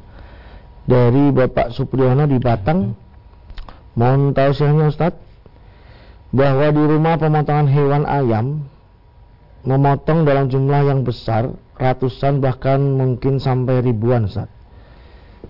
Dari 0.90 1.38
Bapak 1.38 1.70
Supriyono 1.70 2.26
di 2.26 2.42
Batang. 2.42 2.98
Mohon 3.94 4.34
tahu 4.34 4.50
siangnya 4.58 4.90
Ustaz 4.90 5.30
bahwa 6.32 6.72
di 6.72 6.84
rumah 6.88 7.20
pemotongan 7.20 7.68
hewan 7.68 8.04
ayam 8.08 8.64
memotong 9.68 10.24
dalam 10.24 10.48
jumlah 10.48 10.82
yang 10.88 11.04
besar, 11.04 11.52
ratusan 11.78 12.40
bahkan 12.40 12.80
mungkin 12.80 13.38
sampai 13.38 13.84
ribuan 13.84 14.26
saat. 14.26 14.50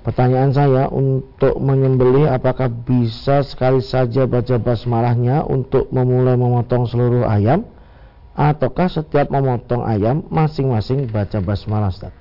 Pertanyaan 0.01 0.49
saya 0.49 0.83
untuk 0.89 1.61
menyembelih 1.61 2.25
apakah 2.25 2.65
bisa 2.65 3.45
sekali 3.45 3.85
saja 3.85 4.25
baca 4.25 4.57
basmalahnya 4.57 5.45
untuk 5.45 5.93
memulai 5.93 6.33
memotong 6.33 6.89
seluruh 6.89 7.29
ayam 7.29 7.61
ataukah 8.33 8.89
setiap 8.89 9.29
memotong 9.29 9.85
ayam 9.85 10.25
masing-masing 10.33 11.05
baca 11.05 11.37
basmalah 11.37 11.93
Ustaz? 11.93 12.15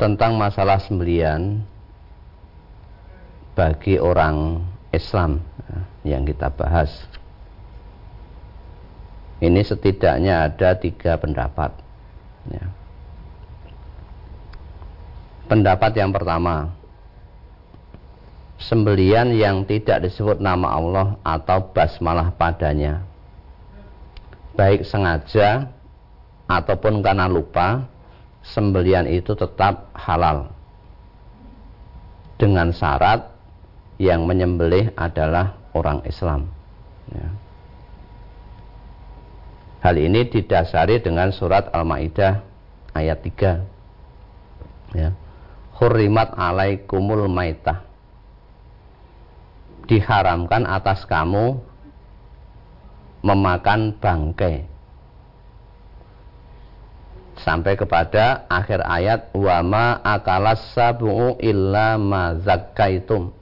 Tentang 0.00 0.40
masalah 0.40 0.80
sembelian 0.80 1.60
bagi 3.52 4.00
orang 4.00 4.64
Islam 4.96 5.44
yang 6.02 6.24
kita 6.24 6.48
bahas. 6.48 6.90
Ini 9.36 9.60
setidaknya 9.60 10.48
ada 10.48 10.72
tiga 10.80 11.20
pendapat. 11.20 11.76
Ya. 12.48 12.64
Pendapat 15.46 15.92
yang 15.94 16.10
pertama, 16.10 16.72
sembelian 18.56 19.36
yang 19.36 19.62
tidak 19.68 20.08
disebut 20.08 20.40
nama 20.40 20.74
Allah 20.74 21.06
atau 21.20 21.60
basmalah 21.70 22.32
padanya, 22.32 23.04
baik 24.56 24.88
sengaja 24.88 25.68
ataupun 26.48 27.04
karena 27.04 27.28
lupa, 27.28 27.84
sembelian 28.40 29.04
itu 29.06 29.36
tetap 29.36 29.92
halal 29.92 30.48
dengan 32.40 32.72
syarat 32.72 33.35
yang 33.96 34.28
menyembelih 34.28 34.92
adalah 34.96 35.56
orang 35.72 36.04
Islam. 36.04 36.48
Ya. 37.12 37.28
Hal 39.84 39.96
ini 40.00 40.26
didasari 40.26 40.98
dengan 40.98 41.30
surat 41.30 41.70
Al-Maidah 41.70 42.42
ayat 42.96 43.18
3. 43.22 44.96
Ya. 44.96 45.10
Hurrimat 45.76 46.32
alaikumul 46.32 47.28
maitah. 47.28 47.84
Diharamkan 49.86 50.66
atas 50.66 51.04
kamu 51.06 51.60
memakan 53.22 53.94
bangkai. 54.00 54.66
Sampai 57.36 57.76
kepada 57.76 58.48
akhir 58.48 58.80
ayat 58.80 59.28
wama 59.36 60.00
akalas 60.00 60.72
sabu'u 60.72 61.36
illa 61.38 62.00
ma 62.00 62.32
zakkaitum 62.40 63.30
ya. 63.30 63.35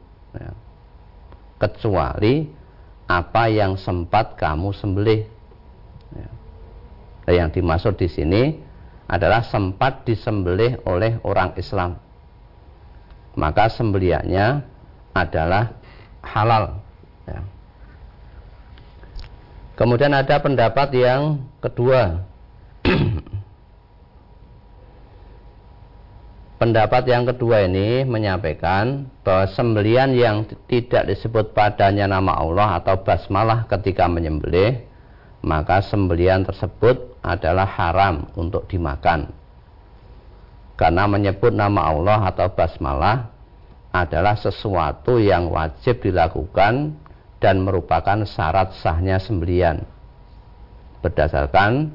Kecuali 1.59 2.49
apa 3.05 3.53
yang 3.53 3.77
sempat 3.77 4.35
kamu 4.41 4.73
sembelih 4.73 5.23
ya. 6.17 6.29
Yang 7.25 7.61
dimaksud 7.61 7.95
di 7.97 8.09
sini 8.09 8.43
adalah 9.09 9.45
sempat 9.45 10.09
disembelih 10.09 10.81
oleh 10.89 11.21
orang 11.25 11.53
Islam 11.61 12.01
maka 13.35 13.67
sembeliannya 13.71 14.63
adalah 15.15 15.75
halal 16.23 16.81
ya. 17.27 17.41
kemudian 19.75 20.15
ada 20.15 20.39
pendapat 20.39 20.89
yang 20.95 21.43
kedua 21.59 22.25
Pendapat 26.55 27.11
yang 27.11 27.27
kedua 27.27 27.67
ini 27.67 28.07
menyampaikan 28.07 29.11
bahwa 29.27 29.51
sembelian 29.51 30.15
yang 30.15 30.47
tidak 30.71 31.11
disebut 31.11 31.51
padanya 31.51 32.07
nama 32.07 32.39
Allah 32.39 32.79
atau 32.79 33.03
basmalah 33.03 33.67
ketika 33.67 34.07
menyembelih, 34.07 34.87
maka 35.43 35.83
sembelian 35.83 36.47
tersebut 36.47 37.19
adalah 37.27 37.67
haram 37.67 38.31
untuk 38.39 38.71
dimakan. 38.71 39.35
Karena 40.79 41.11
menyebut 41.11 41.51
nama 41.51 41.91
Allah 41.91 42.31
atau 42.31 42.47
basmalah 42.55 43.35
adalah 43.91 44.39
sesuatu 44.39 45.19
yang 45.19 45.51
wajib 45.51 46.07
dilakukan 46.07 46.95
dan 47.43 47.67
merupakan 47.67 48.23
syarat 48.23 48.79
sahnya 48.79 49.19
sembelian. 49.19 49.83
Berdasarkan 51.03 51.95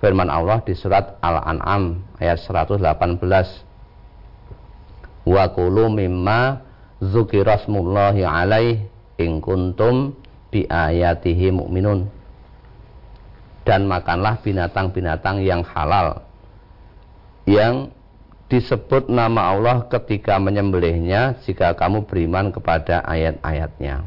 firman 0.00 0.32
Allah 0.32 0.64
di 0.64 0.72
surat 0.72 1.20
Al-An'am 1.20 2.00
ayat 2.16 2.40
118 2.40 3.20
wa 5.28 5.44
kulu 5.52 5.92
mimma 5.92 6.64
dzukirasmullahi 7.04 8.24
alaih 8.24 8.88
in 9.20 9.44
kuntum 9.44 10.16
bi 10.48 10.64
ayatihi 10.64 11.52
mu'minun. 11.52 12.08
Dan 13.60 13.86
makanlah 13.86 14.40
binatang-binatang 14.40 15.44
yang 15.44 15.60
halal 15.62 16.24
yang 17.44 17.92
disebut 18.50 19.06
nama 19.06 19.52
Allah 19.54 19.86
ketika 19.86 20.40
menyembelihnya 20.40 21.38
jika 21.44 21.76
kamu 21.76 22.08
beriman 22.08 22.50
kepada 22.50 23.04
ayat-ayatnya. 23.04 24.02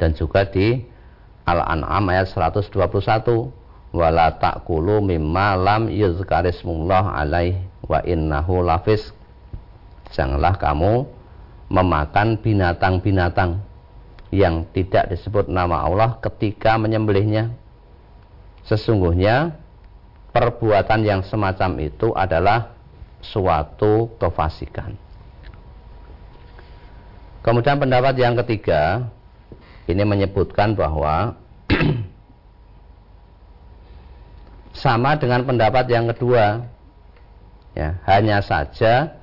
Dan 0.00 0.16
juga 0.16 0.48
di 0.48 0.80
Al-An'am 1.44 2.08
ayat 2.08 2.30
121 2.32 3.59
wala 3.90 4.38
ta'kulu 4.38 5.02
mimma 5.02 5.58
lam 5.58 5.90
yuzkarismullah 5.90 7.14
alaih 7.18 7.58
wa 7.86 7.98
innahu 8.06 8.62
lafis. 8.62 9.10
Janganlah 10.14 10.58
kamu 10.58 11.06
memakan 11.70 12.38
binatang-binatang 12.42 13.62
yang 14.30 14.66
tidak 14.74 15.10
disebut 15.10 15.50
nama 15.50 15.86
Allah 15.86 16.18
ketika 16.22 16.78
menyembelihnya. 16.78 17.54
Sesungguhnya 18.66 19.58
perbuatan 20.30 21.02
yang 21.02 21.22
semacam 21.26 21.78
itu 21.82 22.14
adalah 22.14 22.74
suatu 23.22 24.14
kefasikan. 24.18 24.94
Kemudian 27.40 27.80
pendapat 27.80 28.14
yang 28.20 28.36
ketiga 28.44 29.10
ini 29.88 30.04
menyebutkan 30.04 30.76
bahwa 30.76 31.34
sama 34.80 35.20
dengan 35.20 35.44
pendapat 35.44 35.84
yang 35.92 36.08
kedua. 36.10 36.64
Ya, 37.76 38.02
hanya 38.08 38.42
saja 38.42 39.20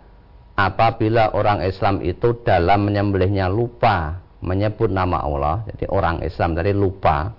apabila 0.55 1.35
orang 1.35 1.65
Islam 1.67 1.99
itu 1.99 2.31
dalam 2.47 2.87
menyembelihnya 2.87 3.51
lupa 3.51 4.23
menyebut 4.39 4.87
nama 4.87 5.19
Allah, 5.19 5.67
jadi 5.73 5.89
orang 5.91 6.23
Islam 6.23 6.55
tadi 6.55 6.71
lupa 6.71 7.35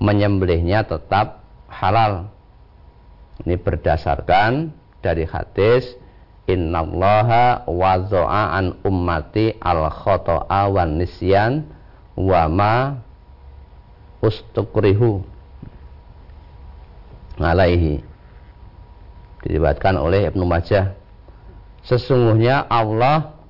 menyembelihnya 0.00 0.88
tetap 0.88 1.44
halal. 1.68 2.32
Ini 3.42 3.58
berdasarkan 3.58 4.70
dari 5.02 5.26
hadis 5.26 5.98
Innallaha 6.46 7.66
wazo'a 7.70 8.58
an 8.58 8.82
ummati 8.82 9.58
al 9.62 9.86
khoto'a 9.90 10.70
wan 10.70 10.98
nisyan 10.98 11.66
wa 12.18 12.50
ma 12.50 12.74
ustukrihu 14.22 15.31
alaihi 17.40 18.04
diriwayatkan 19.46 19.96
oleh 19.96 20.28
Ibnu 20.28 20.44
Majah 20.44 20.92
sesungguhnya 21.86 22.66
Allah 22.66 23.42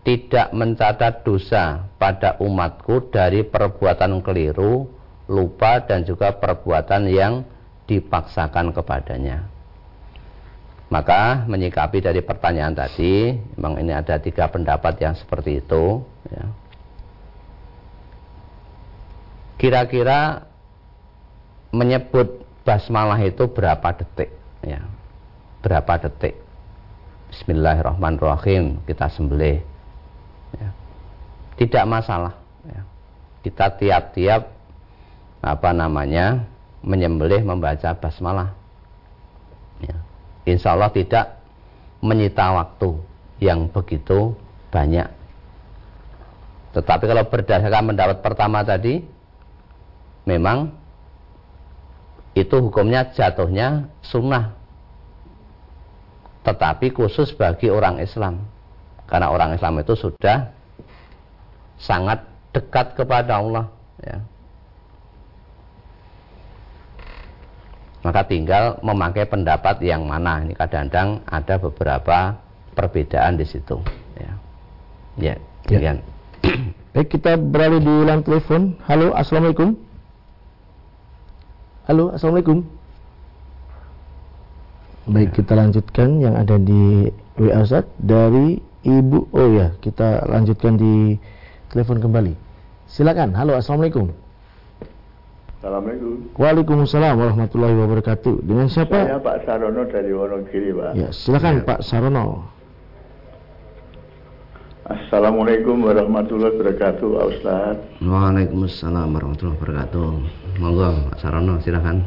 tidak 0.00 0.50
mencatat 0.56 1.22
dosa 1.22 1.86
pada 2.00 2.40
umatku 2.40 3.12
dari 3.12 3.44
perbuatan 3.44 4.24
keliru, 4.24 4.88
lupa 5.28 5.84
dan 5.84 6.08
juga 6.08 6.32
perbuatan 6.32 7.04
yang 7.12 7.44
dipaksakan 7.84 8.72
kepadanya. 8.72 9.44
Maka 10.90 11.46
menyikapi 11.46 12.02
dari 12.02 12.18
pertanyaan 12.18 12.74
tadi, 12.74 13.38
memang 13.54 13.78
ini 13.78 13.94
ada 13.94 14.18
tiga 14.18 14.50
pendapat 14.50 14.98
yang 14.98 15.14
seperti 15.14 15.62
itu. 15.62 16.02
Ya. 16.26 16.50
Menyebut 21.70 22.42
basmalah 22.66 23.18
itu 23.22 23.46
berapa 23.46 23.94
detik. 23.94 24.30
Ya. 24.62 24.82
Berapa 25.62 26.02
detik. 26.02 26.38
Bismillahirrahmanirrahim. 27.30 28.82
Kita 28.86 29.06
sembelih. 29.10 29.62
Ya. 30.58 30.68
tidak 31.54 31.84
masalah. 31.86 32.34
Ya. 32.66 32.82
kita 33.46 33.72
tiap-tiap 33.78 34.52
apa 35.40 35.70
namanya 35.72 36.44
menyembelih 36.82 37.46
membaca 37.46 37.94
basmalah. 37.96 38.50
Ya. 39.80 39.96
Insya 40.44 40.74
Allah 40.74 40.90
tidak 40.90 41.40
menyita 42.00 42.50
waktu 42.50 42.98
yang 43.40 43.68
begitu 43.68 44.34
banyak. 44.72 45.08
Tetapi 46.70 47.04
kalau 47.06 47.24
berdasarkan 47.26 47.90
pendapat 47.92 48.18
pertama 48.22 48.62
tadi 48.62 49.02
memang 50.24 50.79
itu 52.40 52.56
hukumnya 52.58 53.12
jatuhnya 53.12 53.90
sunnah. 54.00 54.56
Tetapi 56.40 56.96
khusus 56.96 57.36
bagi 57.36 57.68
orang 57.68 58.00
Islam. 58.00 58.40
Karena 59.04 59.28
orang 59.28 59.54
Islam 59.54 59.82
itu 59.82 59.92
sudah 59.92 60.54
sangat 61.76 62.24
dekat 62.54 62.96
kepada 62.96 63.42
Allah 63.42 63.66
ya. 64.00 64.18
maka 68.00 68.24
tinggal 68.24 68.80
memakai 68.80 69.28
pendapat 69.28 69.84
yang 69.84 70.08
mana. 70.08 70.40
Ini 70.40 70.56
kadang-kadang 70.56 71.20
ada 71.28 71.54
beberapa 71.60 72.18
perbedaan 72.72 73.36
di 73.36 73.44
situ 73.44 73.76
ya. 74.16 74.32
Ya, 75.20 75.34
ya. 75.68 76.00
baik 76.96 77.12
kita 77.12 77.36
beralih 77.36 77.80
di 77.80 77.94
line 78.08 78.24
telepon. 78.24 78.80
Halo 78.88 79.12
assalamualaikum 79.12 79.89
Halo, 81.90 82.14
Assalamualaikum. 82.14 82.62
Baik, 85.10 85.42
kita 85.42 85.58
lanjutkan 85.58 86.22
yang 86.22 86.38
ada 86.38 86.54
di 86.54 87.10
WA 87.34 87.66
Ustaz 87.66 87.82
dari 87.98 88.62
Ibu. 88.86 89.34
Oh 89.34 89.50
ya, 89.50 89.74
kita 89.82 90.22
lanjutkan 90.30 90.78
di 90.78 91.18
telepon 91.74 91.98
kembali. 91.98 92.38
Silakan. 92.86 93.34
Halo, 93.34 93.58
Assalamualaikum. 93.58 94.06
Assalamualaikum. 95.58 96.30
Waalaikumsalam 96.38 97.18
warahmatullahi 97.18 97.74
wabarakatuh. 97.74 98.38
Dengan 98.38 98.70
siapa? 98.70 99.10
Saya 99.10 99.18
Pak 99.18 99.42
Sarono 99.42 99.82
dari 99.90 100.14
Wonogiri, 100.14 100.70
Pak. 100.70 100.94
Ya, 100.94 101.10
silakan 101.10 101.54
ya. 101.58 101.74
Pak 101.74 101.82
Sarono. 101.82 102.54
Assalamualaikum 104.90 105.86
warahmatullahi 105.86 106.50
wabarakatuh, 106.58 107.06
Pak 107.14 107.26
Ustaz. 107.30 107.76
Waalaikumsalam 108.02 109.14
warahmatullahi 109.14 109.54
wabarakatuh. 109.62 110.08
Monggo, 110.58 110.88
Pak 111.06 111.16
Sarono, 111.22 111.62
silakan. 111.62 112.02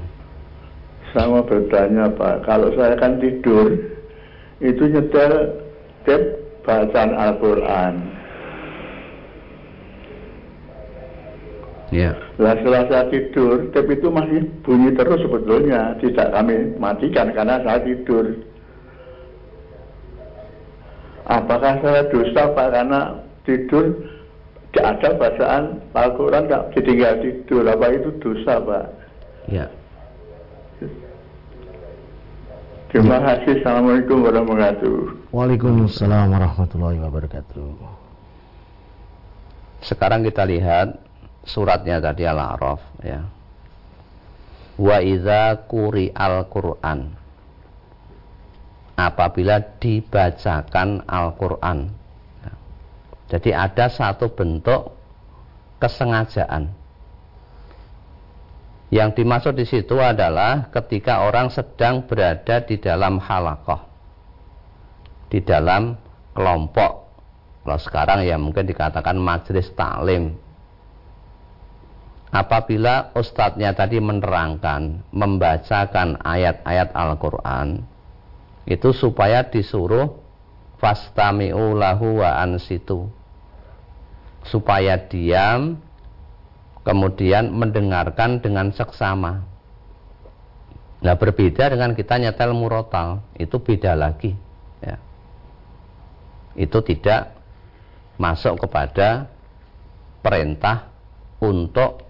Saya 1.16 1.32
mau 1.32 1.48
bertanya, 1.48 2.12
Pak. 2.12 2.44
Kalau 2.44 2.76
saya 2.76 3.00
kan 3.00 3.24
tidur, 3.24 3.72
itu 4.60 4.84
nyetel 4.84 5.64
tip 6.04 6.44
bacaan 6.68 7.16
Al-Quran. 7.16 7.94
Ya. 11.96 12.20
Lah 12.36 12.60
setelah 12.60 12.84
saya 12.92 13.04
tidur, 13.08 13.72
tip 13.72 13.88
itu 13.88 14.12
masih 14.12 14.44
bunyi 14.60 14.92
terus 14.92 15.24
sebetulnya. 15.24 15.96
Tidak 16.04 16.36
kami 16.36 16.76
matikan 16.76 17.32
karena 17.32 17.64
saya 17.64 17.80
tidur 17.80 18.44
apakah 21.28 21.80
saya 21.80 22.08
dosa 22.12 22.52
Pak? 22.52 22.68
Karena 22.72 23.02
tidur 23.48 23.86
tidak 24.74 24.86
ada 24.98 25.10
bacaan 25.22 25.64
Al-Quran 25.94 26.50
tak 26.50 26.74
ditinggal 26.74 27.14
tidur. 27.22 27.64
Apa 27.70 27.88
itu 27.94 28.10
dosa 28.18 28.58
Pak? 28.58 28.86
Ya. 29.46 29.68
Terima 32.90 33.18
ya. 33.22 33.26
kasih. 33.38 33.62
Assalamualaikum 33.62 34.18
warahmatullahi 34.22 34.82
wabarakatuh. 34.82 34.98
Waalaikumsalam 35.34 36.26
warahmatullahi 36.30 36.98
wabarakatuh. 37.02 37.70
Sekarang 39.84 40.22
kita 40.26 40.46
lihat 40.46 41.02
suratnya 41.46 42.00
tadi 42.00 42.24
Al-A'raf 42.24 42.82
ya. 43.06 43.22
Wa 44.74 45.06
iza 45.06 45.58
kuri 45.70 46.10
al-Qur'an 46.10 47.23
apabila 48.94 49.62
dibacakan 49.82 51.06
Al-Quran. 51.10 51.90
Jadi 53.30 53.50
ada 53.50 53.90
satu 53.90 54.30
bentuk 54.30 54.94
kesengajaan. 55.82 56.70
Yang 58.94 59.10
dimaksud 59.18 59.58
di 59.58 59.66
situ 59.66 59.98
adalah 59.98 60.70
ketika 60.70 61.26
orang 61.26 61.50
sedang 61.50 62.06
berada 62.06 62.62
di 62.62 62.78
dalam 62.78 63.18
halakoh, 63.18 63.82
di 65.34 65.42
dalam 65.42 65.98
kelompok. 66.38 67.10
Kalau 67.66 67.80
sekarang 67.82 68.20
ya 68.22 68.38
mungkin 68.38 68.70
dikatakan 68.70 69.18
majelis 69.18 69.74
taklim. 69.74 70.38
Apabila 72.30 73.14
ustadznya 73.18 73.74
tadi 73.74 73.98
menerangkan, 73.98 75.10
membacakan 75.10 76.22
ayat-ayat 76.22 76.94
Al-Quran, 76.94 77.86
itu 78.64 78.90
supaya 78.96 79.44
disuruh 79.48 80.20
fastami'u 80.80 81.76
lahu 81.76 82.24
wa 82.24 82.40
ansitu 82.44 83.08
supaya 84.48 85.00
diam 85.00 85.80
kemudian 86.84 87.52
mendengarkan 87.52 88.44
dengan 88.44 88.72
seksama 88.76 89.54
Nah 91.04 91.20
berbeda 91.20 91.68
dengan 91.68 91.92
kita 91.92 92.16
nyetel 92.16 92.56
murotal 92.56 93.28
itu 93.36 93.60
beda 93.60 93.92
lagi. 93.92 94.32
Ya. 94.80 94.98
Itu 96.56 96.80
tidak 96.80 97.36
masuk 98.16 98.64
kepada 98.64 99.28
perintah 100.24 100.96
untuk 101.44 102.08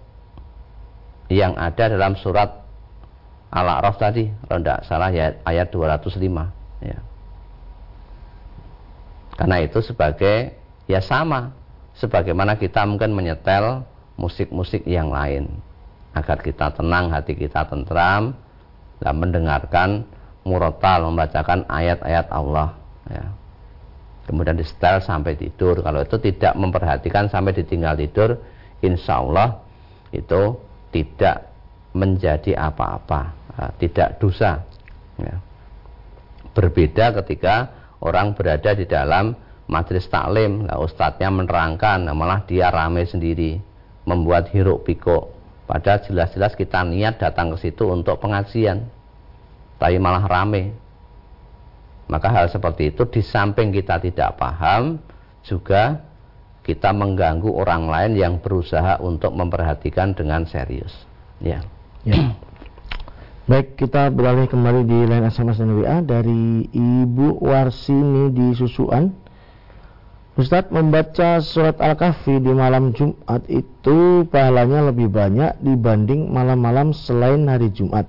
yang 1.26 1.58
ada 1.58 1.90
dalam 1.90 2.14
surat 2.14 2.63
Al-A'raf 3.54 4.02
tadi, 4.02 4.26
kalau 4.50 4.60
tidak 4.66 4.82
salah 4.90 5.14
ya, 5.14 5.38
ayat 5.46 5.70
205. 5.70 6.10
Ya. 6.82 6.98
Karena 9.38 9.56
itu 9.62 9.78
sebagai 9.78 10.58
ya 10.90 10.98
sama 10.98 11.54
sebagaimana 11.94 12.58
kita 12.58 12.82
mungkin 12.82 13.14
menyetel 13.14 13.86
musik-musik 14.18 14.82
yang 14.86 15.14
lain 15.14 15.50
agar 16.14 16.38
kita 16.42 16.74
tenang, 16.74 17.10
hati 17.10 17.34
kita 17.34 17.66
tentram 17.66 18.34
dan 19.02 19.14
mendengarkan 19.18 20.06
murotal 20.46 21.10
membacakan 21.10 21.66
ayat-ayat 21.66 22.28
Allah 22.30 22.76
ya. 23.08 23.24
kemudian 24.28 24.54
di 24.54 24.64
setel 24.64 25.00
sampai 25.00 25.34
tidur 25.34 25.80
kalau 25.80 26.04
itu 26.04 26.20
tidak 26.20 26.52
memperhatikan 26.54 27.32
sampai 27.32 27.56
ditinggal 27.56 27.96
tidur 27.96 28.38
insya 28.84 29.24
Allah 29.24 29.64
itu 30.12 30.60
tidak 30.92 31.48
menjadi 31.96 32.60
apa-apa 32.60 33.43
tidak 33.78 34.18
dosa 34.18 34.66
ya. 35.18 35.38
berbeda 36.54 37.14
ketika 37.22 37.70
orang 38.02 38.34
berada 38.34 38.74
di 38.76 38.84
dalam 38.84 39.34
majelis 39.70 40.06
taklim. 40.10 40.68
Nah, 40.68 40.78
ustadznya 40.82 41.32
menerangkan 41.32 42.04
nah, 42.04 42.14
malah 42.14 42.44
dia 42.44 42.68
rame 42.68 43.06
sendiri 43.08 43.58
membuat 44.04 44.52
hiruk 44.52 44.84
pikuk. 44.84 45.32
Padahal 45.64 46.04
jelas-jelas 46.04 46.52
kita 46.52 46.84
niat 46.84 47.16
datang 47.16 47.56
ke 47.56 47.64
situ 47.64 47.88
untuk 47.88 48.20
pengajian 48.20 48.84
tapi 49.80 49.96
malah 49.96 50.24
rame. 50.28 50.76
Maka 52.04 52.28
hal 52.28 52.52
seperti 52.52 52.92
itu 52.92 53.08
di 53.08 53.24
samping 53.24 53.72
kita 53.72 53.96
tidak 53.96 54.36
paham 54.36 55.00
juga 55.40 56.04
kita 56.64 56.92
mengganggu 56.92 57.48
orang 57.48 57.88
lain 57.88 58.12
yang 58.16 58.34
berusaha 58.40 59.00
untuk 59.00 59.32
memperhatikan 59.32 60.12
dengan 60.12 60.44
serius. 60.44 60.92
Ya, 61.40 61.64
ya. 62.04 62.36
Baik, 63.44 63.76
kita 63.76 64.08
beralih 64.08 64.48
kembali 64.48 64.88
di 64.88 65.04
line 65.04 65.28
SMS 65.28 65.60
dan 65.60 65.76
WA 65.76 66.00
dari 66.00 66.64
Ibu 66.64 67.44
Warsini 67.44 68.32
di 68.32 68.56
Susuan. 68.56 69.12
Ustadz 70.32 70.72
membaca 70.72 71.44
surat 71.44 71.76
Al-Kahfi 71.76 72.40
di 72.40 72.48
malam 72.56 72.96
Jumat 72.96 73.44
itu 73.52 74.24
pahalanya 74.32 74.88
lebih 74.88 75.12
banyak 75.12 75.60
dibanding 75.60 76.32
malam-malam 76.32 76.96
selain 76.96 77.44
hari 77.44 77.68
Jumat. 77.68 78.08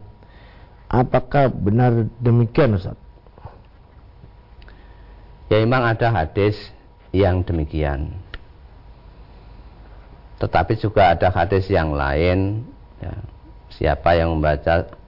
Apakah 0.88 1.52
benar 1.52 2.08
demikian 2.24 2.80
Ustadz? 2.80 3.04
Ya 5.52 5.60
memang 5.68 5.84
ada 5.84 6.16
hadis 6.16 6.56
yang 7.12 7.44
demikian. 7.44 8.16
Tetapi 10.40 10.80
juga 10.80 11.12
ada 11.12 11.28
hadis 11.28 11.68
yang 11.68 11.92
lain. 11.92 12.64
Ya, 13.04 13.20
siapa 13.76 14.16
yang 14.16 14.32
membaca 14.40 15.04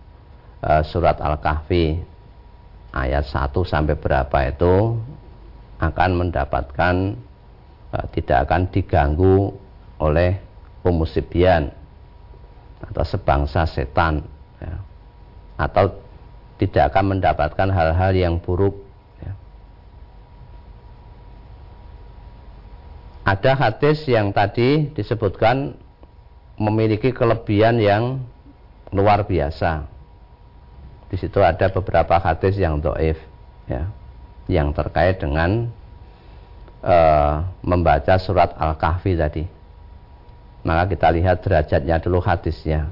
uh, 0.63 0.81
surat 0.85 1.17
Al-Kahfi 1.21 2.01
ayat 2.93 3.25
1 3.29 3.53
sampai 3.67 3.95
berapa 3.97 4.37
itu 4.49 4.97
akan 5.77 6.11
mendapatkan 6.17 6.95
uh, 7.93 8.05
tidak 8.13 8.49
akan 8.49 8.61
diganggu 8.73 9.53
oleh 10.01 10.41
pemusibian 10.81 11.73
atau 12.77 13.03
sebangsa 13.05 13.65
setan 13.65 14.21
ya. 14.61 14.77
atau 15.57 15.89
tidak 16.57 16.93
akan 16.93 17.17
mendapatkan 17.17 17.69
hal-hal 17.69 18.13
yang 18.13 18.37
buruk 18.37 18.77
ya. 19.21 19.33
ada 23.25 23.51
hadis 23.57 24.05
yang 24.05 24.29
tadi 24.29 24.93
disebutkan 24.93 25.73
memiliki 26.57 27.13
kelebihan 27.13 27.77
yang 27.77 28.21
luar 28.93 29.25
biasa 29.25 29.96
di 31.07 31.15
situ 31.15 31.39
ada 31.39 31.71
beberapa 31.71 32.19
hadis 32.19 32.59
yang 32.59 32.79
doif 32.83 33.15
ya 33.67 33.87
yang 34.47 34.71
terkait 34.71 35.19
dengan 35.19 35.67
uh, 36.83 37.43
membaca 37.63 38.15
surat 38.19 38.55
al-kahfi 38.55 39.15
tadi. 39.19 39.43
Maka 40.63 40.87
kita 40.87 41.07
lihat 41.15 41.43
derajatnya 41.43 41.99
dulu 41.99 42.19
hadisnya. 42.19 42.91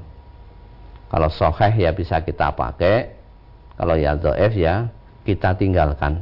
Kalau 1.12 1.28
soheh 1.28 1.72
ya 1.76 1.92
bisa 1.92 2.20
kita 2.20 2.52
pakai 2.52 3.16
kalau 3.76 3.96
ya 3.96 4.16
doif 4.16 4.52
ya 4.56 4.88
kita 5.24 5.56
tinggalkan. 5.56 6.20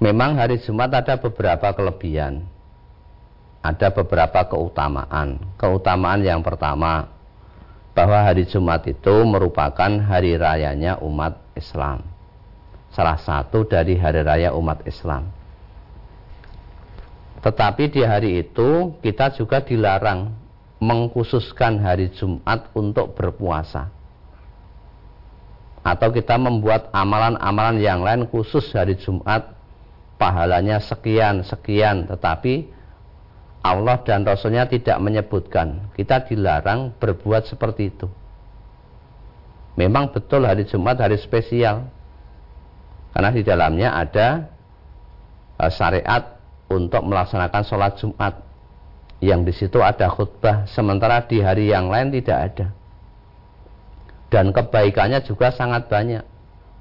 Memang 0.00 0.38
hari 0.38 0.58
Jumat 0.62 0.90
ada 0.96 1.20
beberapa 1.20 1.70
kelebihan 1.76 2.46
ada 3.60 3.92
beberapa 3.92 4.40
keutamaan. 4.48 5.36
Keutamaan 5.60 6.24
yang 6.24 6.40
pertama 6.40 7.12
bahwa 8.00 8.16
hari 8.24 8.48
Jumat 8.48 8.80
itu 8.88 9.12
merupakan 9.28 9.92
hari 10.08 10.32
rayanya 10.40 10.96
umat 11.04 11.36
Islam. 11.52 12.00
Salah 12.96 13.20
satu 13.20 13.68
dari 13.68 14.00
hari 14.00 14.24
raya 14.24 14.56
umat 14.56 14.88
Islam. 14.88 15.28
Tetapi 17.44 17.92
di 17.92 18.00
hari 18.00 18.40
itu 18.40 18.96
kita 19.04 19.36
juga 19.36 19.60
dilarang 19.60 20.32
mengkhususkan 20.80 21.76
hari 21.76 22.08
Jumat 22.16 22.72
untuk 22.72 23.12
berpuasa. 23.12 23.92
Atau 25.84 26.08
kita 26.16 26.40
membuat 26.40 26.88
amalan-amalan 26.96 27.84
yang 27.84 28.00
lain 28.00 28.24
khusus 28.32 28.64
hari 28.72 28.96
Jumat 28.96 29.52
pahalanya 30.16 30.80
sekian 30.80 31.44
sekian 31.44 32.08
tetapi 32.08 32.64
Allah 33.60 34.00
dan 34.00 34.24
Rasulnya 34.24 34.64
tidak 34.64 34.96
menyebutkan. 35.04 35.92
Kita 35.92 36.24
dilarang 36.24 36.96
berbuat 36.96 37.44
seperti 37.44 37.92
itu. 37.92 38.08
Memang 39.76 40.12
betul 40.16 40.48
hari 40.48 40.64
Jumat 40.64 40.96
hari 40.96 41.20
spesial. 41.20 41.84
Karena 43.12 43.30
di 43.32 43.42
dalamnya 43.44 43.92
ada 43.92 44.48
uh, 45.60 45.68
syariat 45.68 46.40
untuk 46.72 47.04
melaksanakan 47.04 47.62
sholat 47.68 47.92
Jumat. 48.00 48.34
Yang 49.20 49.40
di 49.44 49.52
situ 49.52 49.78
ada 49.84 50.08
khutbah 50.08 50.64
sementara 50.64 51.20
di 51.28 51.44
hari 51.44 51.68
yang 51.68 51.92
lain 51.92 52.08
tidak 52.16 52.38
ada. 52.40 52.66
Dan 54.32 54.56
kebaikannya 54.56 55.20
juga 55.28 55.52
sangat 55.52 55.84
banyak 55.92 56.24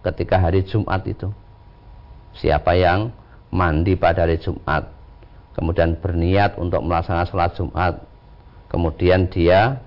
ketika 0.07 0.39
hari 0.39 0.63
Jumat 0.63 1.03
itu. 1.03 1.27
Siapa 2.39 2.71
yang 2.79 3.11
mandi 3.51 3.99
pada 3.99 4.23
hari 4.23 4.39
Jumat 4.39 4.98
kemudian 5.59 5.99
berniat 5.99 6.55
untuk 6.55 6.79
melaksanakan 6.87 7.27
sholat 7.27 7.51
Jumat, 7.59 7.93
kemudian 8.71 9.27
dia 9.27 9.83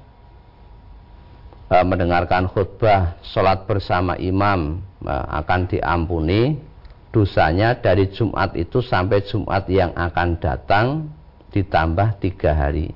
e, 1.72 1.76
mendengarkan 1.80 2.44
khutbah 2.52 3.16
sholat 3.24 3.64
bersama 3.64 4.20
imam 4.20 4.84
e, 5.00 5.14
akan 5.32 5.72
diampuni 5.72 6.60
dosanya 7.08 7.72
dari 7.72 8.12
Jumat 8.12 8.52
itu 8.52 8.84
sampai 8.84 9.24
Jumat 9.24 9.64
yang 9.72 9.96
akan 9.96 10.36
datang 10.36 11.08
ditambah 11.56 12.20
tiga 12.20 12.52
hari. 12.52 12.92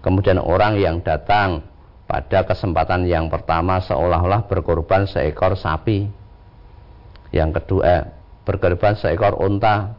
Kemudian 0.00 0.40
orang 0.40 0.80
yang 0.80 1.04
datang 1.04 1.68
pada 2.08 2.48
kesempatan 2.48 3.04
yang 3.04 3.28
pertama 3.28 3.76
seolah-olah 3.84 4.48
berkorban 4.48 5.04
seekor 5.04 5.52
sapi. 5.52 6.08
Yang 7.28 7.60
kedua, 7.60 8.08
berkorban 8.48 8.96
seekor 8.96 9.36
unta. 9.36 9.97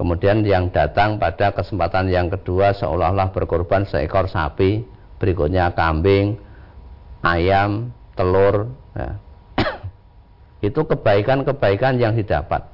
Kemudian 0.00 0.40
yang 0.48 0.72
datang 0.72 1.20
pada 1.20 1.52
kesempatan 1.52 2.08
yang 2.08 2.32
kedua 2.32 2.72
seolah-olah 2.72 3.36
berkorban 3.36 3.84
seekor 3.84 4.32
sapi, 4.32 4.80
berikutnya 5.20 5.76
kambing, 5.76 6.40
ayam, 7.20 7.92
telur. 8.16 8.72
Ya. 8.96 9.20
Itu 10.72 10.88
kebaikan-kebaikan 10.88 12.00
yang 12.00 12.16
didapat 12.16 12.64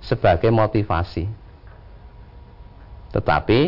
sebagai 0.00 0.48
motivasi. 0.48 1.28
Tetapi 3.12 3.60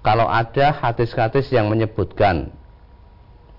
kalau 0.00 0.24
ada 0.32 0.72
hadis-hadis 0.80 1.52
yang 1.52 1.68
menyebutkan 1.68 2.48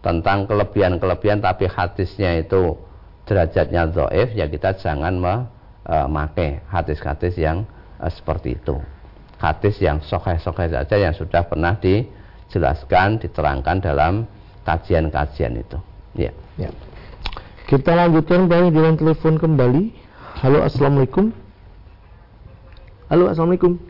tentang 0.01 0.49
kelebihan-kelebihan 0.49 1.37
tapi 1.37 1.69
hadisnya 1.69 2.41
itu 2.41 2.81
derajatnya 3.29 3.93
doif 3.93 4.33
ya 4.33 4.49
kita 4.49 4.73
jangan 4.79 5.19
memakai 5.21 6.57
e, 6.57 6.61
hadis-hadis 6.71 7.35
yang 7.35 7.67
seperti 8.07 8.55
itu 8.55 8.79
hadis 9.39 9.75
yang 9.83 9.99
sokeh-sokeh 9.99 10.71
saja 10.71 10.95
yang 10.95 11.11
sudah 11.11 11.43
pernah 11.43 11.75
dijelaskan 11.75 13.19
diterangkan 13.19 13.83
dalam 13.83 14.23
kajian-kajian 14.63 15.59
itu 15.59 15.77
ya. 16.15 16.31
ya 16.55 16.71
kita 17.67 17.91
lanjutkan 17.91 18.47
dari 18.47 18.71
dengan 18.71 18.95
telepon 18.95 19.35
kembali 19.35 19.91
halo 20.39 20.63
assalamualaikum 20.63 21.35
halo 23.11 23.27
assalamualaikum 23.27 23.89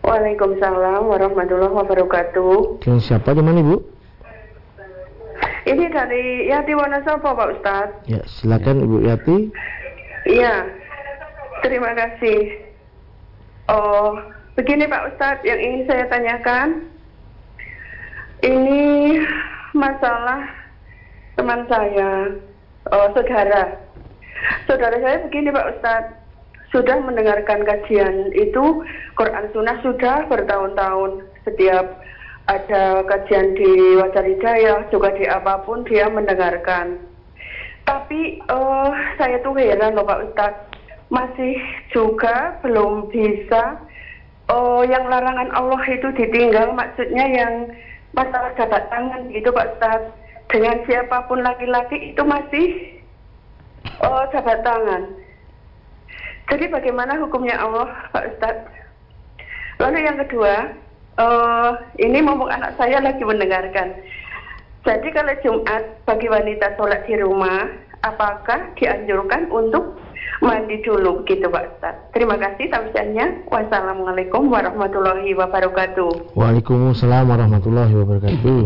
Waalaikumsalam 0.00 1.06
warahmatullahi 1.12 1.76
wabarakatuh. 1.76 2.80
Dengan 2.80 3.00
siapa 3.04 3.36
di 3.36 3.44
mana 3.44 3.60
ibu? 3.60 3.84
Ini 5.68 5.86
dari 5.92 6.48
Yati 6.48 6.72
Wonosobo 6.72 7.36
Pak 7.36 7.48
Ustadz. 7.60 8.08
Ya, 8.08 8.24
silakan 8.24 8.80
Ibu 8.80 8.96
Yati. 9.04 9.52
Iya, 10.24 10.66
terima 11.62 11.92
kasih. 11.94 12.60
Oh, 13.70 14.18
begini 14.58 14.90
Pak 14.90 15.14
Ustadz 15.14 15.46
yang 15.46 15.60
ingin 15.60 15.86
saya 15.86 16.04
tanyakan. 16.10 16.88
Ini 18.40 19.20
masalah 19.76 20.48
teman 21.36 21.68
saya, 21.68 22.34
oh, 22.88 23.06
saudara. 23.12 23.76
Saudara 24.64 24.96
saya 24.98 25.22
begini 25.28 25.52
Pak 25.52 25.68
Ustadz, 25.76 26.16
sudah 26.72 27.02
mendengarkan 27.02 27.66
kajian 27.66 28.30
itu 28.32 28.86
Quran 29.18 29.50
Sunnah 29.50 29.76
sudah 29.82 30.24
bertahun-tahun 30.30 31.26
setiap 31.42 31.98
ada 32.46 33.06
kajian 33.06 33.54
di 33.58 33.98
Wajar 33.98 34.26
Hidayah 34.26 34.86
juga 34.90 35.14
di 35.14 35.26
apa 35.26 35.62
pun 35.66 35.82
dia 35.86 36.06
mendengarkan. 36.10 36.98
Tapi 37.86 38.38
uh, 38.46 38.90
saya 39.18 39.42
tuh 39.42 39.54
heran 39.58 39.98
loh 39.98 40.06
Pak 40.06 40.30
Ustadz, 40.30 40.69
masih 41.10 41.58
juga 41.90 42.58
belum 42.62 43.10
bisa 43.10 43.82
oh 44.46 44.86
yang 44.86 45.10
larangan 45.10 45.50
Allah 45.50 45.82
itu 45.90 46.06
ditinggal 46.14 46.70
maksudnya 46.74 47.26
yang 47.26 47.52
masalah 48.14 48.54
jabat 48.54 48.86
tangan 48.90 49.30
gitu 49.30 49.50
Pak 49.50 49.76
Ustadz 49.76 50.14
dengan 50.50 50.82
siapa 50.86 51.26
pun 51.30 51.42
laki-laki 51.42 52.14
itu 52.14 52.22
masih 52.26 52.66
oh 54.02 54.22
jabat 54.34 54.62
tangan. 54.66 55.14
Jadi 56.50 56.66
bagaimana 56.66 57.14
hukumnya 57.22 57.54
Allah 57.58 57.90
Pak 58.10 58.26
Ustadz? 58.34 58.70
Lalu 59.78 59.98
yang 60.02 60.18
kedua, 60.26 60.74
uh, 61.16 61.72
ini 61.96 62.18
mumpung 62.20 62.50
anak 62.50 62.74
saya 62.76 62.98
lagi 62.98 63.22
mendengarkan. 63.22 63.94
Jadi 64.82 65.08
kalau 65.14 65.34
Jumat 65.44 65.82
bagi 66.04 66.26
wanita 66.26 66.74
sholat 66.74 67.06
di 67.06 67.14
rumah, 67.20 67.70
apakah 68.02 68.72
dianjurkan 68.76 69.48
untuk 69.52 69.96
mandi 70.40 70.80
dulu 70.80 71.22
gitu 71.28 71.46
Pak 71.52 71.64
Ustaz. 71.76 71.94
Terima 72.16 72.40
kasih 72.40 72.72
tausiahnya. 72.72 73.44
Wassalamualaikum 73.46 74.48
warahmatullahi 74.48 75.36
wabarakatuh. 75.36 76.32
Waalaikumsalam 76.32 77.28
warahmatullahi 77.28 77.92
wabarakatuh. 77.92 78.64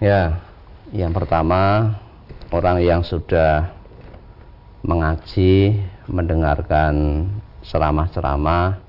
Ya, 0.00 0.40
yang 0.96 1.12
pertama 1.12 1.92
orang 2.48 2.80
yang 2.80 3.04
sudah 3.04 3.68
mengaji, 4.80 5.76
mendengarkan 6.08 7.28
ceramah-ceramah 7.60 8.80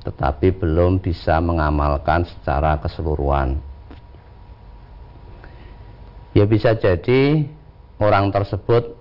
tetapi 0.00 0.56
belum 0.56 1.00
bisa 1.00 1.40
mengamalkan 1.44 2.24
secara 2.24 2.80
keseluruhan. 2.80 3.60
Ya 6.32 6.48
bisa 6.48 6.72
jadi 6.76 7.44
orang 8.00 8.32
tersebut 8.32 8.99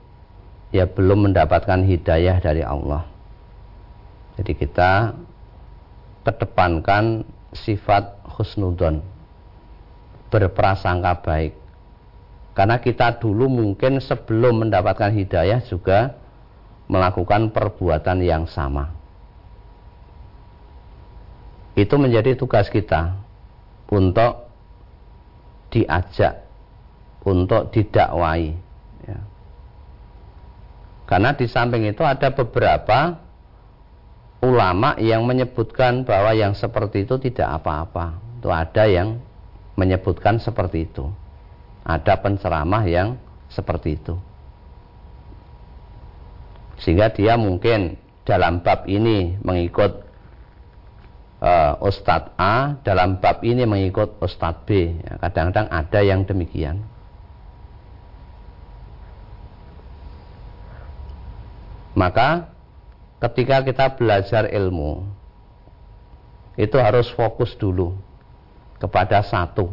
ya 0.70 0.86
belum 0.86 1.30
mendapatkan 1.30 1.82
hidayah 1.86 2.38
dari 2.42 2.62
Allah. 2.62 3.06
Jadi 4.38 4.54
kita 4.56 5.14
kedepankan 6.24 7.26
sifat 7.52 8.22
husnudon 8.38 9.02
berprasangka 10.30 11.26
baik. 11.26 11.54
Karena 12.54 12.78
kita 12.78 13.18
dulu 13.18 13.50
mungkin 13.50 14.04
sebelum 14.04 14.68
mendapatkan 14.68 15.10
hidayah 15.16 15.64
juga 15.66 16.20
melakukan 16.90 17.50
perbuatan 17.54 18.20
yang 18.22 18.46
sama. 18.46 18.92
Itu 21.78 21.96
menjadi 21.96 22.36
tugas 22.36 22.68
kita 22.68 23.16
untuk 23.88 24.50
diajak 25.70 26.44
untuk 27.24 27.70
didakwai 27.72 28.58
karena 31.10 31.34
di 31.34 31.50
samping 31.50 31.90
itu 31.90 32.06
ada 32.06 32.30
beberapa 32.30 33.18
ulama 34.46 34.94
yang 35.02 35.26
menyebutkan 35.26 36.06
bahwa 36.06 36.38
yang 36.38 36.54
seperti 36.54 37.10
itu 37.10 37.18
tidak 37.18 37.50
apa-apa. 37.58 38.22
Itu 38.38 38.54
ada 38.54 38.86
yang 38.86 39.18
menyebutkan 39.74 40.38
seperti 40.38 40.86
itu. 40.86 41.10
Ada 41.82 42.14
penceramah 42.22 42.86
yang 42.86 43.18
seperti 43.50 43.98
itu. 43.98 44.22
Sehingga 46.78 47.10
dia 47.10 47.42
mungkin 47.42 47.98
dalam 48.22 48.62
bab 48.62 48.86
ini 48.86 49.34
mengikut 49.42 50.06
uh, 51.42 51.74
Ustadz 51.82 52.38
A, 52.38 52.78
dalam 52.86 53.18
bab 53.18 53.42
ini 53.42 53.66
mengikut 53.66 54.22
Ustadz 54.22 54.62
B. 54.64 54.94
Ya, 55.02 55.18
kadang-kadang 55.26 55.74
ada 55.74 56.00
yang 56.06 56.22
demikian. 56.30 56.86
Maka 61.98 62.50
ketika 63.20 63.66
kita 63.66 63.86
belajar 63.98 64.48
ilmu 64.48 65.04
itu 66.60 66.76
harus 66.76 67.08
fokus 67.16 67.56
dulu 67.56 67.96
kepada 68.80 69.24
satu. 69.24 69.72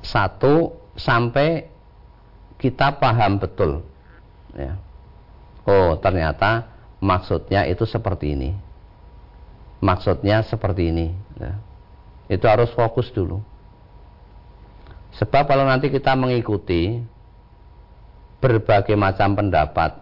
Satu 0.00 0.72
sampai 0.96 1.68
kita 2.56 2.96
paham 2.96 3.36
betul. 3.36 3.84
Ya. 4.56 4.80
Oh, 5.66 5.98
ternyata 5.98 6.70
maksudnya 7.02 7.68
itu 7.68 7.84
seperti 7.84 8.32
ini. 8.32 8.50
Maksudnya 9.82 10.40
seperti 10.46 10.88
ini. 10.88 11.12
Ya. 11.36 11.60
Itu 12.32 12.48
harus 12.48 12.72
fokus 12.72 13.12
dulu. 13.12 13.42
Sebab 15.16 15.48
kalau 15.48 15.64
nanti 15.64 15.88
kita 15.88 16.12
mengikuti 16.12 17.00
berbagai 18.40 18.94
macam 18.94 19.36
pendapat. 19.36 19.96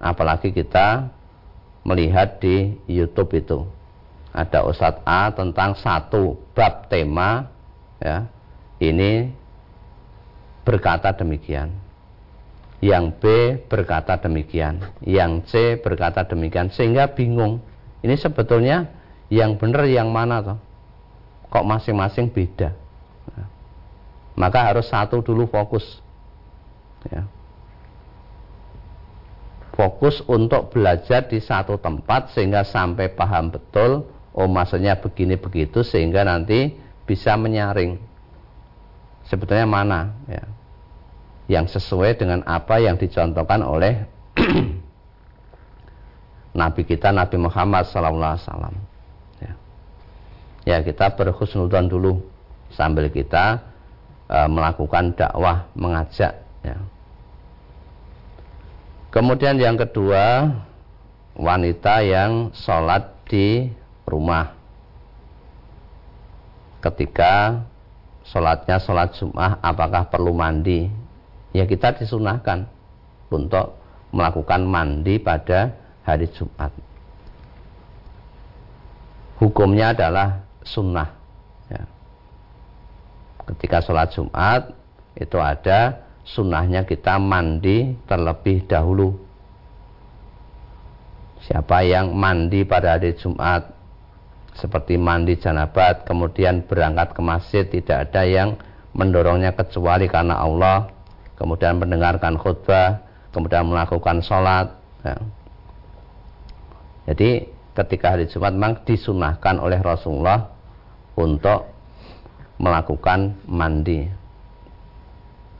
Apalagi 0.00 0.54
kita 0.54 1.10
melihat 1.84 2.40
di 2.40 2.78
YouTube 2.88 3.36
itu. 3.36 3.66
Ada 4.30 4.62
Ustadz 4.62 5.02
A 5.02 5.34
tentang 5.34 5.74
satu 5.74 6.38
bab 6.54 6.86
tema 6.86 7.50
ya. 7.98 8.30
Ini 8.80 9.28
berkata 10.64 11.12
demikian. 11.12 11.74
Yang 12.80 13.04
B 13.20 13.24
berkata 13.68 14.16
demikian. 14.16 14.80
Yang 15.04 15.32
C 15.52 15.52
berkata 15.76 16.24
demikian. 16.24 16.72
Sehingga 16.72 17.12
bingung. 17.12 17.60
Ini 18.00 18.16
sebetulnya 18.16 18.88
yang 19.28 19.60
benar 19.60 19.84
yang 19.84 20.08
mana 20.08 20.40
toh? 20.40 20.58
Kok 21.52 21.66
masing-masing 21.66 22.32
beda? 22.32 22.72
Maka 24.38 24.72
harus 24.72 24.88
satu 24.88 25.20
dulu 25.20 25.44
fokus 25.50 26.00
ya 27.10 27.28
fokus 29.80 30.20
untuk 30.28 30.76
belajar 30.76 31.24
di 31.24 31.40
satu 31.40 31.80
tempat 31.80 32.36
sehingga 32.36 32.68
sampai 32.68 33.16
paham 33.16 33.48
betul 33.48 34.04
oh 34.36 34.44
maksudnya 34.44 35.00
begini 35.00 35.40
begitu 35.40 35.80
sehingga 35.80 36.20
nanti 36.20 36.76
bisa 37.08 37.32
menyaring 37.40 37.96
sebetulnya 39.24 39.64
mana 39.64 40.12
ya 40.28 40.44
yang 41.48 41.64
sesuai 41.64 42.20
dengan 42.20 42.44
apa 42.44 42.76
yang 42.76 43.00
dicontohkan 43.00 43.64
oleh 43.64 44.04
Nabi 46.60 46.84
kita 46.84 47.08
Nabi 47.08 47.40
Muhammad 47.40 47.88
SAW 47.88 48.20
ya. 49.40 49.52
ya 50.68 50.76
kita 50.84 51.16
berhusnudan 51.16 51.88
dulu 51.88 52.20
sambil 52.68 53.08
kita 53.08 53.64
uh, 54.28 54.44
melakukan 54.44 55.16
dakwah 55.16 55.72
mengajak 55.72 56.36
ya 56.60 56.76
Kemudian 59.10 59.58
yang 59.58 59.74
kedua, 59.74 60.54
wanita 61.34 61.98
yang 62.06 62.54
sholat 62.54 63.10
di 63.26 63.66
rumah. 64.06 64.54
Ketika 66.78 67.66
sholatnya 68.22 68.78
sholat 68.78 69.10
Jum'ah, 69.18 69.58
apakah 69.58 70.06
perlu 70.06 70.30
mandi? 70.30 70.86
Ya 71.50 71.66
kita 71.66 71.98
disunahkan 71.98 72.70
untuk 73.34 73.74
melakukan 74.14 74.62
mandi 74.62 75.18
pada 75.18 75.74
hari 76.06 76.30
Jumat. 76.30 76.70
Hukumnya 79.42 79.90
adalah 79.90 80.46
sunnah. 80.62 81.10
Ya. 81.66 81.82
Ketika 83.50 83.82
sholat 83.82 84.14
Jumat 84.14 84.70
itu 85.18 85.38
ada 85.40 86.09
sunnahnya 86.24 86.84
kita 86.84 87.16
mandi 87.16 87.96
terlebih 88.04 88.64
dahulu. 88.68 89.16
Siapa 91.40 91.82
yang 91.82 92.12
mandi 92.12 92.68
pada 92.68 93.00
hari 93.00 93.16
Jumat 93.16 93.80
seperti 94.60 95.00
mandi 95.00 95.40
janabat 95.40 96.04
kemudian 96.04 96.66
berangkat 96.66 97.16
ke 97.16 97.20
masjid 97.24 97.64
tidak 97.64 98.10
ada 98.10 98.22
yang 98.28 98.60
mendorongnya 98.92 99.54
kecuali 99.54 100.10
karena 100.10 100.36
Allah 100.42 100.90
kemudian 101.38 101.78
mendengarkan 101.78 102.36
khutbah 102.36 103.00
kemudian 103.30 103.64
melakukan 103.64 104.20
sholat 104.20 104.74
ya. 105.06 105.16
jadi 107.08 107.48
ketika 107.78 108.18
hari 108.18 108.26
Jumat 108.26 108.52
memang 108.52 108.82
disunahkan 108.82 109.62
oleh 109.62 109.78
Rasulullah 109.78 110.50
untuk 111.16 111.70
melakukan 112.60 113.40
mandi 113.48 114.19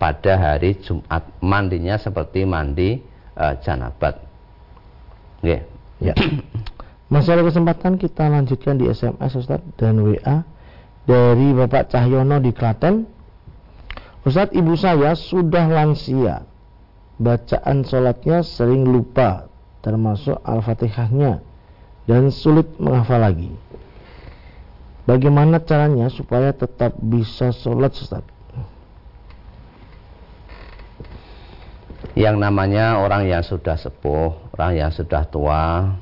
pada 0.00 0.40
hari 0.40 0.80
Jumat. 0.80 1.28
Mandinya 1.44 2.00
seperti 2.00 2.48
mandi 2.48 2.96
uh, 3.36 3.52
janabat. 3.60 4.16
Okay. 5.44 5.68
Ya. 6.00 6.16
Masih 7.12 7.36
ada 7.36 7.44
kesempatan 7.44 8.00
kita 8.00 8.32
lanjutkan 8.32 8.80
di 8.80 8.88
SMS 8.88 9.36
Ustaz 9.36 9.60
dan 9.76 10.00
WA 10.00 10.46
dari 11.04 11.52
Bapak 11.52 11.92
Cahyono 11.92 12.40
di 12.40 12.54
Klaten. 12.56 13.04
Ustaz, 14.24 14.48
ibu 14.56 14.72
saya 14.78 15.12
sudah 15.12 15.68
lansia. 15.68 16.48
Bacaan 17.20 17.84
sholatnya 17.84 18.40
sering 18.40 18.88
lupa, 18.88 19.52
termasuk 19.84 20.40
Al-Fatihahnya, 20.40 21.44
dan 22.08 22.32
sulit 22.32 22.64
menghafal 22.80 23.20
lagi. 23.20 23.52
Bagaimana 25.04 25.60
caranya 25.60 26.08
supaya 26.08 26.54
tetap 26.54 26.96
bisa 26.96 27.52
sholat 27.52 27.92
Ustaz? 27.92 28.24
Yang 32.20 32.36
namanya 32.36 33.00
orang 33.00 33.24
yang 33.24 33.40
sudah 33.40 33.80
sepuh, 33.80 34.52
orang 34.52 34.76
yang 34.76 34.92
sudah 34.92 35.24
tua, 35.24 35.96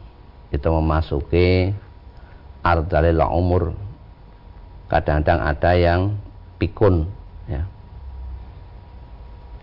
itu 0.50 0.66
memasuki 0.66 1.70
ardalil 2.66 3.22
umur. 3.30 3.78
Kadang-kadang 4.90 5.38
ada 5.46 5.72
yang 5.78 6.18
pikun. 6.58 7.06
Ya. 7.46 7.70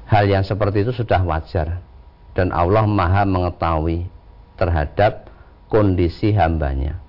Hal 0.07 0.31
yang 0.31 0.47
seperti 0.47 0.87
itu 0.87 0.95
sudah 0.95 1.19
wajar. 1.27 1.83
Dan 2.31 2.55
Allah 2.55 2.87
maha 2.87 3.27
mengetahui 3.27 4.07
terhadap 4.55 5.27
kondisi 5.67 6.31
hambanya 6.31 7.03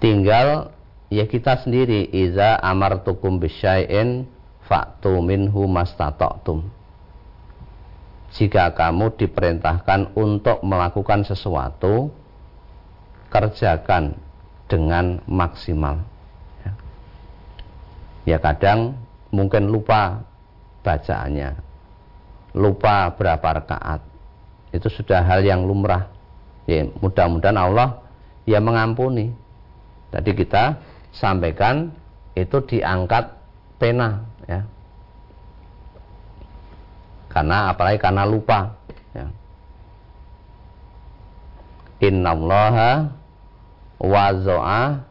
tinggal 0.00 0.72
ya 1.12 1.28
kita 1.28 1.60
sendiri 1.60 2.08
iza 2.10 2.56
amartukum 2.58 3.38
bisyai'in 3.38 4.24
fa'tu 4.70 5.18
minhu 5.18 5.66
mastata'tum 5.66 6.62
jika 8.30 8.70
kamu 8.78 9.18
diperintahkan 9.18 10.14
untuk 10.14 10.62
melakukan 10.62 11.26
sesuatu 11.26 12.14
kerjakan 13.26 14.14
dengan 14.70 15.18
maksimal. 15.26 15.98
Ya, 16.62 16.72
ya 18.22 18.38
kadang 18.38 18.94
mungkin 19.34 19.66
lupa 19.66 20.22
bacaannya 20.86 21.58
lupa 22.54 23.10
berapa 23.14 23.62
rakaat. 23.62 24.00
Itu 24.70 24.86
sudah 24.86 25.22
hal 25.26 25.42
yang 25.42 25.66
lumrah. 25.66 26.06
Ya 26.66 26.86
mudah-mudahan 26.86 27.58
Allah 27.58 28.06
ya 28.46 28.62
mengampuni. 28.62 29.34
Tadi 30.14 30.30
kita 30.34 30.78
sampaikan 31.10 31.90
itu 32.38 32.62
diangkat 32.62 33.34
pena 33.78 34.29
ya. 34.50 34.66
Karena 37.30 37.70
apalagi 37.70 38.02
karena 38.02 38.26
lupa 38.26 38.74
ya. 39.14 39.30
Innallaha 42.02 43.14
wazo'a 44.02 45.06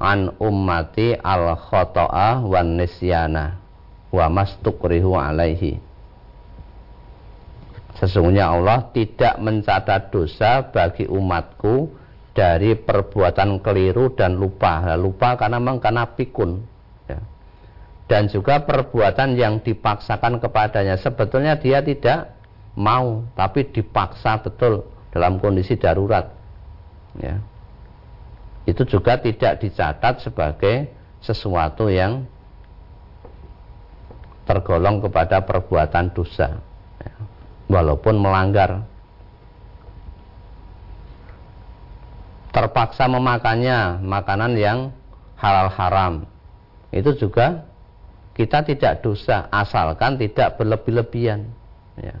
an 0.00 0.34
ummati 0.42 1.14
al 1.14 1.54
khoto'a 1.54 2.42
wan 2.42 2.74
nisyana 2.74 3.62
wa 4.10 4.26
mastukrihu 4.26 5.14
alaihi 5.14 5.78
Sesungguhnya 8.00 8.48
Allah 8.48 8.88
tidak 8.96 9.36
mencatat 9.44 10.08
dosa 10.08 10.64
bagi 10.72 11.04
umatku 11.04 11.92
dari 12.32 12.72
perbuatan 12.72 13.60
keliru 13.60 14.16
dan 14.16 14.40
lupa. 14.40 14.80
Lupa 14.96 15.36
karena 15.36 15.60
memang 15.60 15.84
karena 15.84 16.08
pikun. 16.08 16.64
Dan 18.10 18.26
juga 18.26 18.58
perbuatan 18.66 19.38
yang 19.38 19.62
dipaksakan 19.62 20.42
kepadanya. 20.42 20.98
Sebetulnya 20.98 21.54
dia 21.54 21.78
tidak 21.78 22.34
mau, 22.74 23.22
tapi 23.38 23.70
dipaksa 23.70 24.42
betul 24.42 24.82
dalam 25.14 25.38
kondisi 25.38 25.78
darurat. 25.78 26.26
Ya. 27.14 27.38
Itu 28.66 28.82
juga 28.82 29.14
tidak 29.14 29.62
dicatat 29.62 30.26
sebagai 30.26 30.90
sesuatu 31.22 31.86
yang 31.86 32.26
tergolong 34.42 34.98
kepada 35.06 35.46
perbuatan 35.46 36.10
dosa. 36.10 36.58
Ya. 36.98 37.14
Walaupun 37.70 38.18
melanggar 38.18 38.90
terpaksa 42.50 43.06
memakannya 43.06 44.02
makanan 44.02 44.58
yang 44.58 44.90
halal 45.38 45.70
haram 45.70 46.26
itu 46.90 47.14
juga 47.14 47.69
kita 48.40 48.64
tidak 48.64 49.04
dosa 49.04 49.52
asalkan 49.52 50.16
tidak 50.16 50.56
berlebih-lebihan 50.56 51.44
ya. 52.00 52.16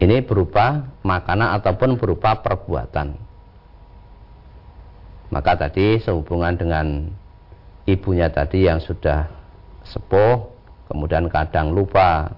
ini 0.00 0.24
berupa 0.24 0.88
makanan 1.04 1.60
ataupun 1.60 2.00
berupa 2.00 2.40
perbuatan 2.40 3.20
maka 5.28 5.52
tadi 5.60 6.00
sehubungan 6.00 6.56
dengan 6.56 7.12
ibunya 7.84 8.32
tadi 8.32 8.64
yang 8.64 8.80
sudah 8.80 9.28
sepuh 9.84 10.48
kemudian 10.88 11.28
kadang 11.28 11.76
lupa 11.76 12.32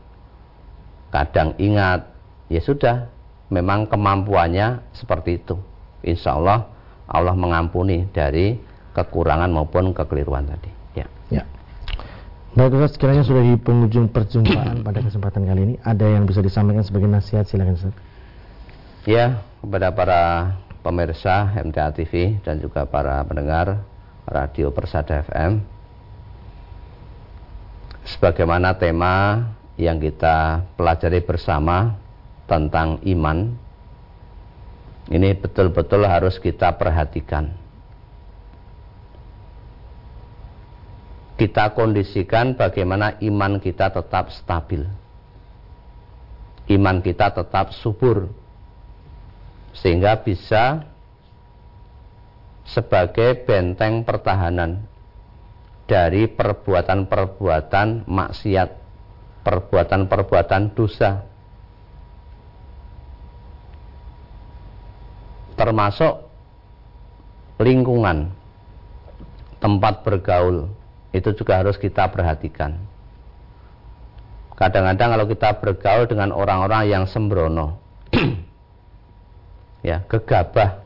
kadang 1.15 1.55
ingat 1.63 2.11
ya 2.51 2.59
sudah 2.59 3.13
memang 3.53 3.85
kemampuannya 3.85 4.81
seperti 4.97 5.37
itu. 5.45 5.61
Insya 6.01 6.41
Allah 6.41 6.73
Allah 7.05 7.37
mengampuni 7.37 8.09
dari 8.09 8.57
kekurangan 8.93 9.49
maupun 9.49 9.97
kekeliruan 9.97 10.49
tadi. 10.49 10.71
Ya. 10.97 11.07
ya. 11.33 11.43
Baik 12.53 12.77
Ustaz, 12.77 13.01
sekiranya 13.01 13.25
sudah 13.25 13.41
di 13.41 13.57
penghujung 13.57 14.13
perjumpaan 14.13 14.85
pada 14.85 15.01
kesempatan 15.01 15.49
kali 15.49 15.61
ini, 15.65 15.75
ada 15.81 16.05
yang 16.05 16.29
bisa 16.29 16.45
disampaikan 16.45 16.85
sebagai 16.85 17.09
nasihat 17.09 17.49
silakan 17.49 17.81
Ustaz. 17.81 17.95
Ya, 19.09 19.41
kepada 19.65 19.89
para 19.91 20.23
pemirsa 20.85 21.49
MTA 21.59 21.91
TV 21.97 22.39
dan 22.45 22.61
juga 22.61 22.85
para 22.85 23.25
pendengar 23.25 23.83
Radio 24.29 24.71
Persada 24.71 25.25
FM. 25.25 25.65
Sebagaimana 28.03 28.77
tema 28.77 29.47
yang 29.79 29.97
kita 30.03 30.67
pelajari 30.75 31.23
bersama 31.23 31.97
tentang 32.51 32.99
iman 33.07 33.55
ini 35.11 35.35
betul-betul 35.35 36.07
harus 36.07 36.39
kita 36.39 36.75
perhatikan. 36.79 37.62
Kita 41.37 41.73
kondisikan 41.73 42.55
bagaimana 42.55 43.19
iman 43.25 43.59
kita 43.59 43.91
tetap 43.91 44.31
stabil. 44.31 44.85
Iman 46.71 47.03
kita 47.03 47.33
tetap 47.33 47.75
subur. 47.75 48.31
Sehingga 49.73 50.21
bisa 50.21 50.85
sebagai 52.69 53.43
benteng 53.49 54.05
pertahanan 54.05 54.85
dari 55.89 56.31
perbuatan-perbuatan 56.31 58.07
maksiat, 58.07 58.71
perbuatan-perbuatan 59.43 60.63
dosa 60.77 61.33
termasuk 65.63 66.27
lingkungan 67.63 68.33
tempat 69.63 70.03
bergaul 70.03 70.67
itu 71.13 71.31
juga 71.37 71.61
harus 71.61 71.77
kita 71.77 72.09
perhatikan. 72.09 72.81
Kadang-kadang 74.57 75.09
kalau 75.17 75.27
kita 75.29 75.49
bergaul 75.61 76.05
dengan 76.09 76.33
orang-orang 76.33 76.89
yang 76.89 77.05
sembrono, 77.05 77.77
ya 79.89 80.05
gegabah, 80.09 80.81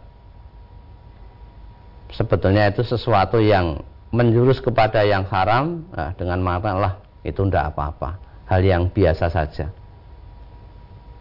sebetulnya 2.14 2.70
itu 2.70 2.83
sesuatu 2.87 3.39
yang 3.39 3.83
menjurus 4.14 4.62
kepada 4.62 5.03
yang 5.03 5.27
haram, 5.27 5.87
nah, 5.91 6.14
dengan 6.14 6.43
mata 6.43 6.72
lah 6.74 6.95
itu 7.27 7.43
tidak 7.47 7.74
apa-apa, 7.74 8.18
hal 8.47 8.62
yang 8.62 8.87
biasa 8.91 9.31
saja. 9.31 9.70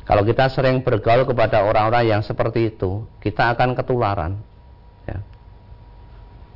Kalau 0.05 0.21
kita 0.21 0.45
sering 0.53 0.85
bergaul 0.85 1.25
kepada 1.25 1.65
orang-orang 1.65 2.13
yang 2.13 2.21
seperti 2.21 2.69
itu, 2.69 3.09
kita 3.25 3.57
akan 3.57 3.73
ketularan. 3.73 4.37
Ya. 5.09 5.17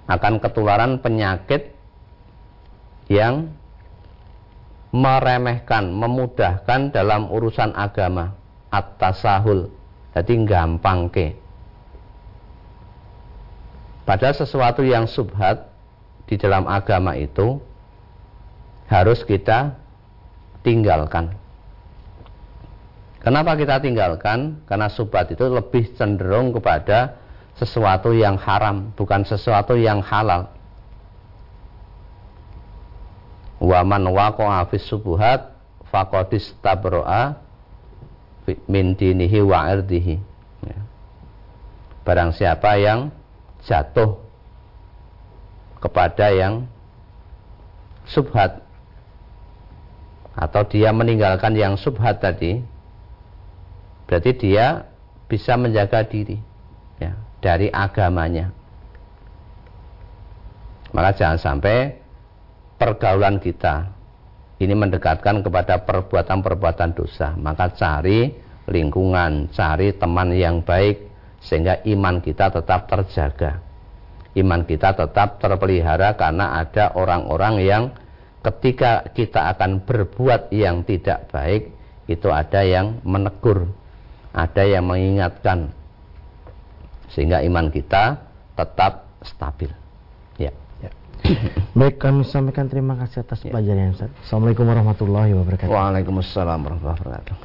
Akan 0.06 0.38
ketularan 0.38 1.02
penyakit 1.02 1.79
yang 3.12 3.51
meremehkan, 4.95 5.91
memudahkan 5.91 6.95
dalam 6.95 7.28
urusan 7.28 7.76
agama. 7.76 8.38
At-tasahul. 8.70 9.74
Jadi 10.14 10.34
gampang 10.45 11.10
ke. 11.10 11.34
Padahal 14.05 14.38
sesuatu 14.38 14.86
yang 14.86 15.10
subhat 15.10 15.70
di 16.30 16.38
dalam 16.38 16.70
agama 16.70 17.18
itu 17.18 17.57
harus 18.89 19.26
kita 19.26 19.74
tinggalkan 20.62 21.34
Kenapa 23.20 23.60
kita 23.60 23.84
tinggalkan? 23.84 24.64
Karena 24.64 24.88
subat 24.88 25.28
itu 25.28 25.43
lebih 25.43 25.91
cenderung 25.99 26.55
kepada 26.55 27.20
sesuatu 27.60 28.16
yang 28.16 28.39
haram, 28.39 28.95
bukan 28.95 29.28
sesuatu 29.28 29.76
yang 29.76 29.99
halal. 29.99 30.55
Wa 33.60 33.84
man 33.84 34.07
waqa'a 34.07 34.68
fis 34.72 34.88
subuhat 34.88 35.51
faqad 35.91 36.32
istabro'a 36.32 37.38
min 38.66 38.95
dinihi 38.95 39.43
wa 39.45 39.68
irdihi. 39.70 40.16
Ya. 40.66 40.80
Barang 42.07 42.34
siapa 42.34 42.80
yang 42.80 43.14
jatuh 43.68 44.18
kepada 45.80 46.32
yang 46.32 46.68
subhat 48.07 48.64
atau 50.39 50.64
dia 50.66 50.89
meninggalkan 50.95 51.53
yang 51.55 51.76
subhat 51.76 52.24
tadi 52.24 52.64
berarti 54.07 54.32
dia 54.39 54.88
bisa 55.30 55.53
menjaga 55.60 56.01
diri 56.07 56.39
ya, 56.97 57.14
dari 57.43 57.68
agamanya 57.70 58.49
maka 60.89 61.14
jangan 61.14 61.38
sampai 61.38 61.99
pergaulan 62.80 63.44
kita. 63.44 63.92
Ini 64.60 64.72
mendekatkan 64.76 65.44
kepada 65.44 65.84
perbuatan-perbuatan 65.84 66.92
dosa. 66.96 67.36
Maka 67.36 67.76
cari 67.76 68.32
lingkungan 68.70 69.52
cari 69.52 69.96
teman 69.96 70.32
yang 70.32 70.64
baik 70.64 71.08
sehingga 71.44 71.84
iman 71.84 72.24
kita 72.24 72.52
tetap 72.52 72.88
terjaga. 72.88 73.60
Iman 74.36 74.64
kita 74.64 74.96
tetap 74.96 75.44
terpelihara 75.44 76.16
karena 76.16 76.60
ada 76.60 76.96
orang-orang 76.96 77.56
yang 77.60 77.84
ketika 78.40 79.04
kita 79.12 79.52
akan 79.56 79.84
berbuat 79.84 80.52
yang 80.56 80.88
tidak 80.88 81.28
baik 81.34 81.76
itu 82.08 82.30
ada 82.32 82.64
yang 82.64 83.04
menegur 83.04 83.68
ada 84.34 84.64
yang 84.66 84.86
mengingatkan. 84.86 85.74
Sehingga 87.10 87.42
iman 87.42 87.74
kita 87.74 88.22
tetap 88.54 89.10
stabil. 89.26 89.72
baik 91.80 92.00
kami 92.00 92.24
sampaikan 92.26 92.72
terima 92.72 92.96
kasih 93.00 93.24
atas 93.24 93.44
ya. 93.44 93.52
pelajaran 93.52 93.94
Ustaz 93.94 94.12
Assalamualaikum 94.24 94.66
warahmatullahi 94.66 95.32
wabarakatuh 95.36 95.72
Waalaikumsalam 95.72 96.60
warahmatullahi 96.64 97.00
wabarakatuh 97.00 97.36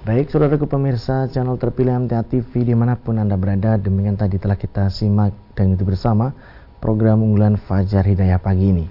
Baik, 0.00 0.32
saudaraku 0.32 0.64
pemirsa 0.64 1.28
channel 1.28 1.60
terpilih 1.60 1.92
MTA 2.08 2.24
TV 2.24 2.64
di 2.64 2.72
mana 2.72 2.96
pun 2.96 3.20
Anda 3.20 3.36
berada, 3.36 3.76
demikian 3.76 4.16
tadi 4.16 4.40
telah 4.40 4.56
kita 4.56 4.88
simak 4.88 5.36
dan 5.52 5.76
itu 5.76 5.84
bersama 5.84 6.32
program 6.80 7.20
unggulan 7.20 7.60
Fajar 7.60 8.08
Hidayah 8.08 8.40
pagi 8.40 8.72
ini. 8.72 8.88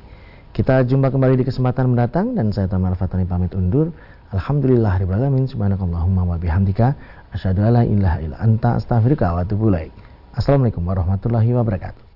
Kita 0.54 0.86
jumpa 0.86 1.10
kembali 1.10 1.42
di 1.42 1.46
kesempatan 1.50 1.98
mendatang 1.98 2.38
dan 2.38 2.54
saya 2.54 2.70
Tamar 2.70 2.94
Fatani 2.94 3.26
pamit 3.26 3.58
undur. 3.58 3.90
Alhamdulillah 4.30 5.02
alamin 5.02 5.50
subhanakallahumma 5.50 6.30
wa 6.30 6.38
bihamdika 6.38 6.94
asyhadu 7.34 7.66
alla 7.66 7.82
ilaha 7.90 8.18
illa 8.22 8.38
anta 8.38 8.78
astaghfiruka 8.78 9.34
wa 9.34 9.42
atubu 9.42 9.74
ilaik. 9.74 9.90
Assalamualaikum 10.38 10.86
warahmatullahi 10.86 11.50
wabarakatuh. 11.58 12.06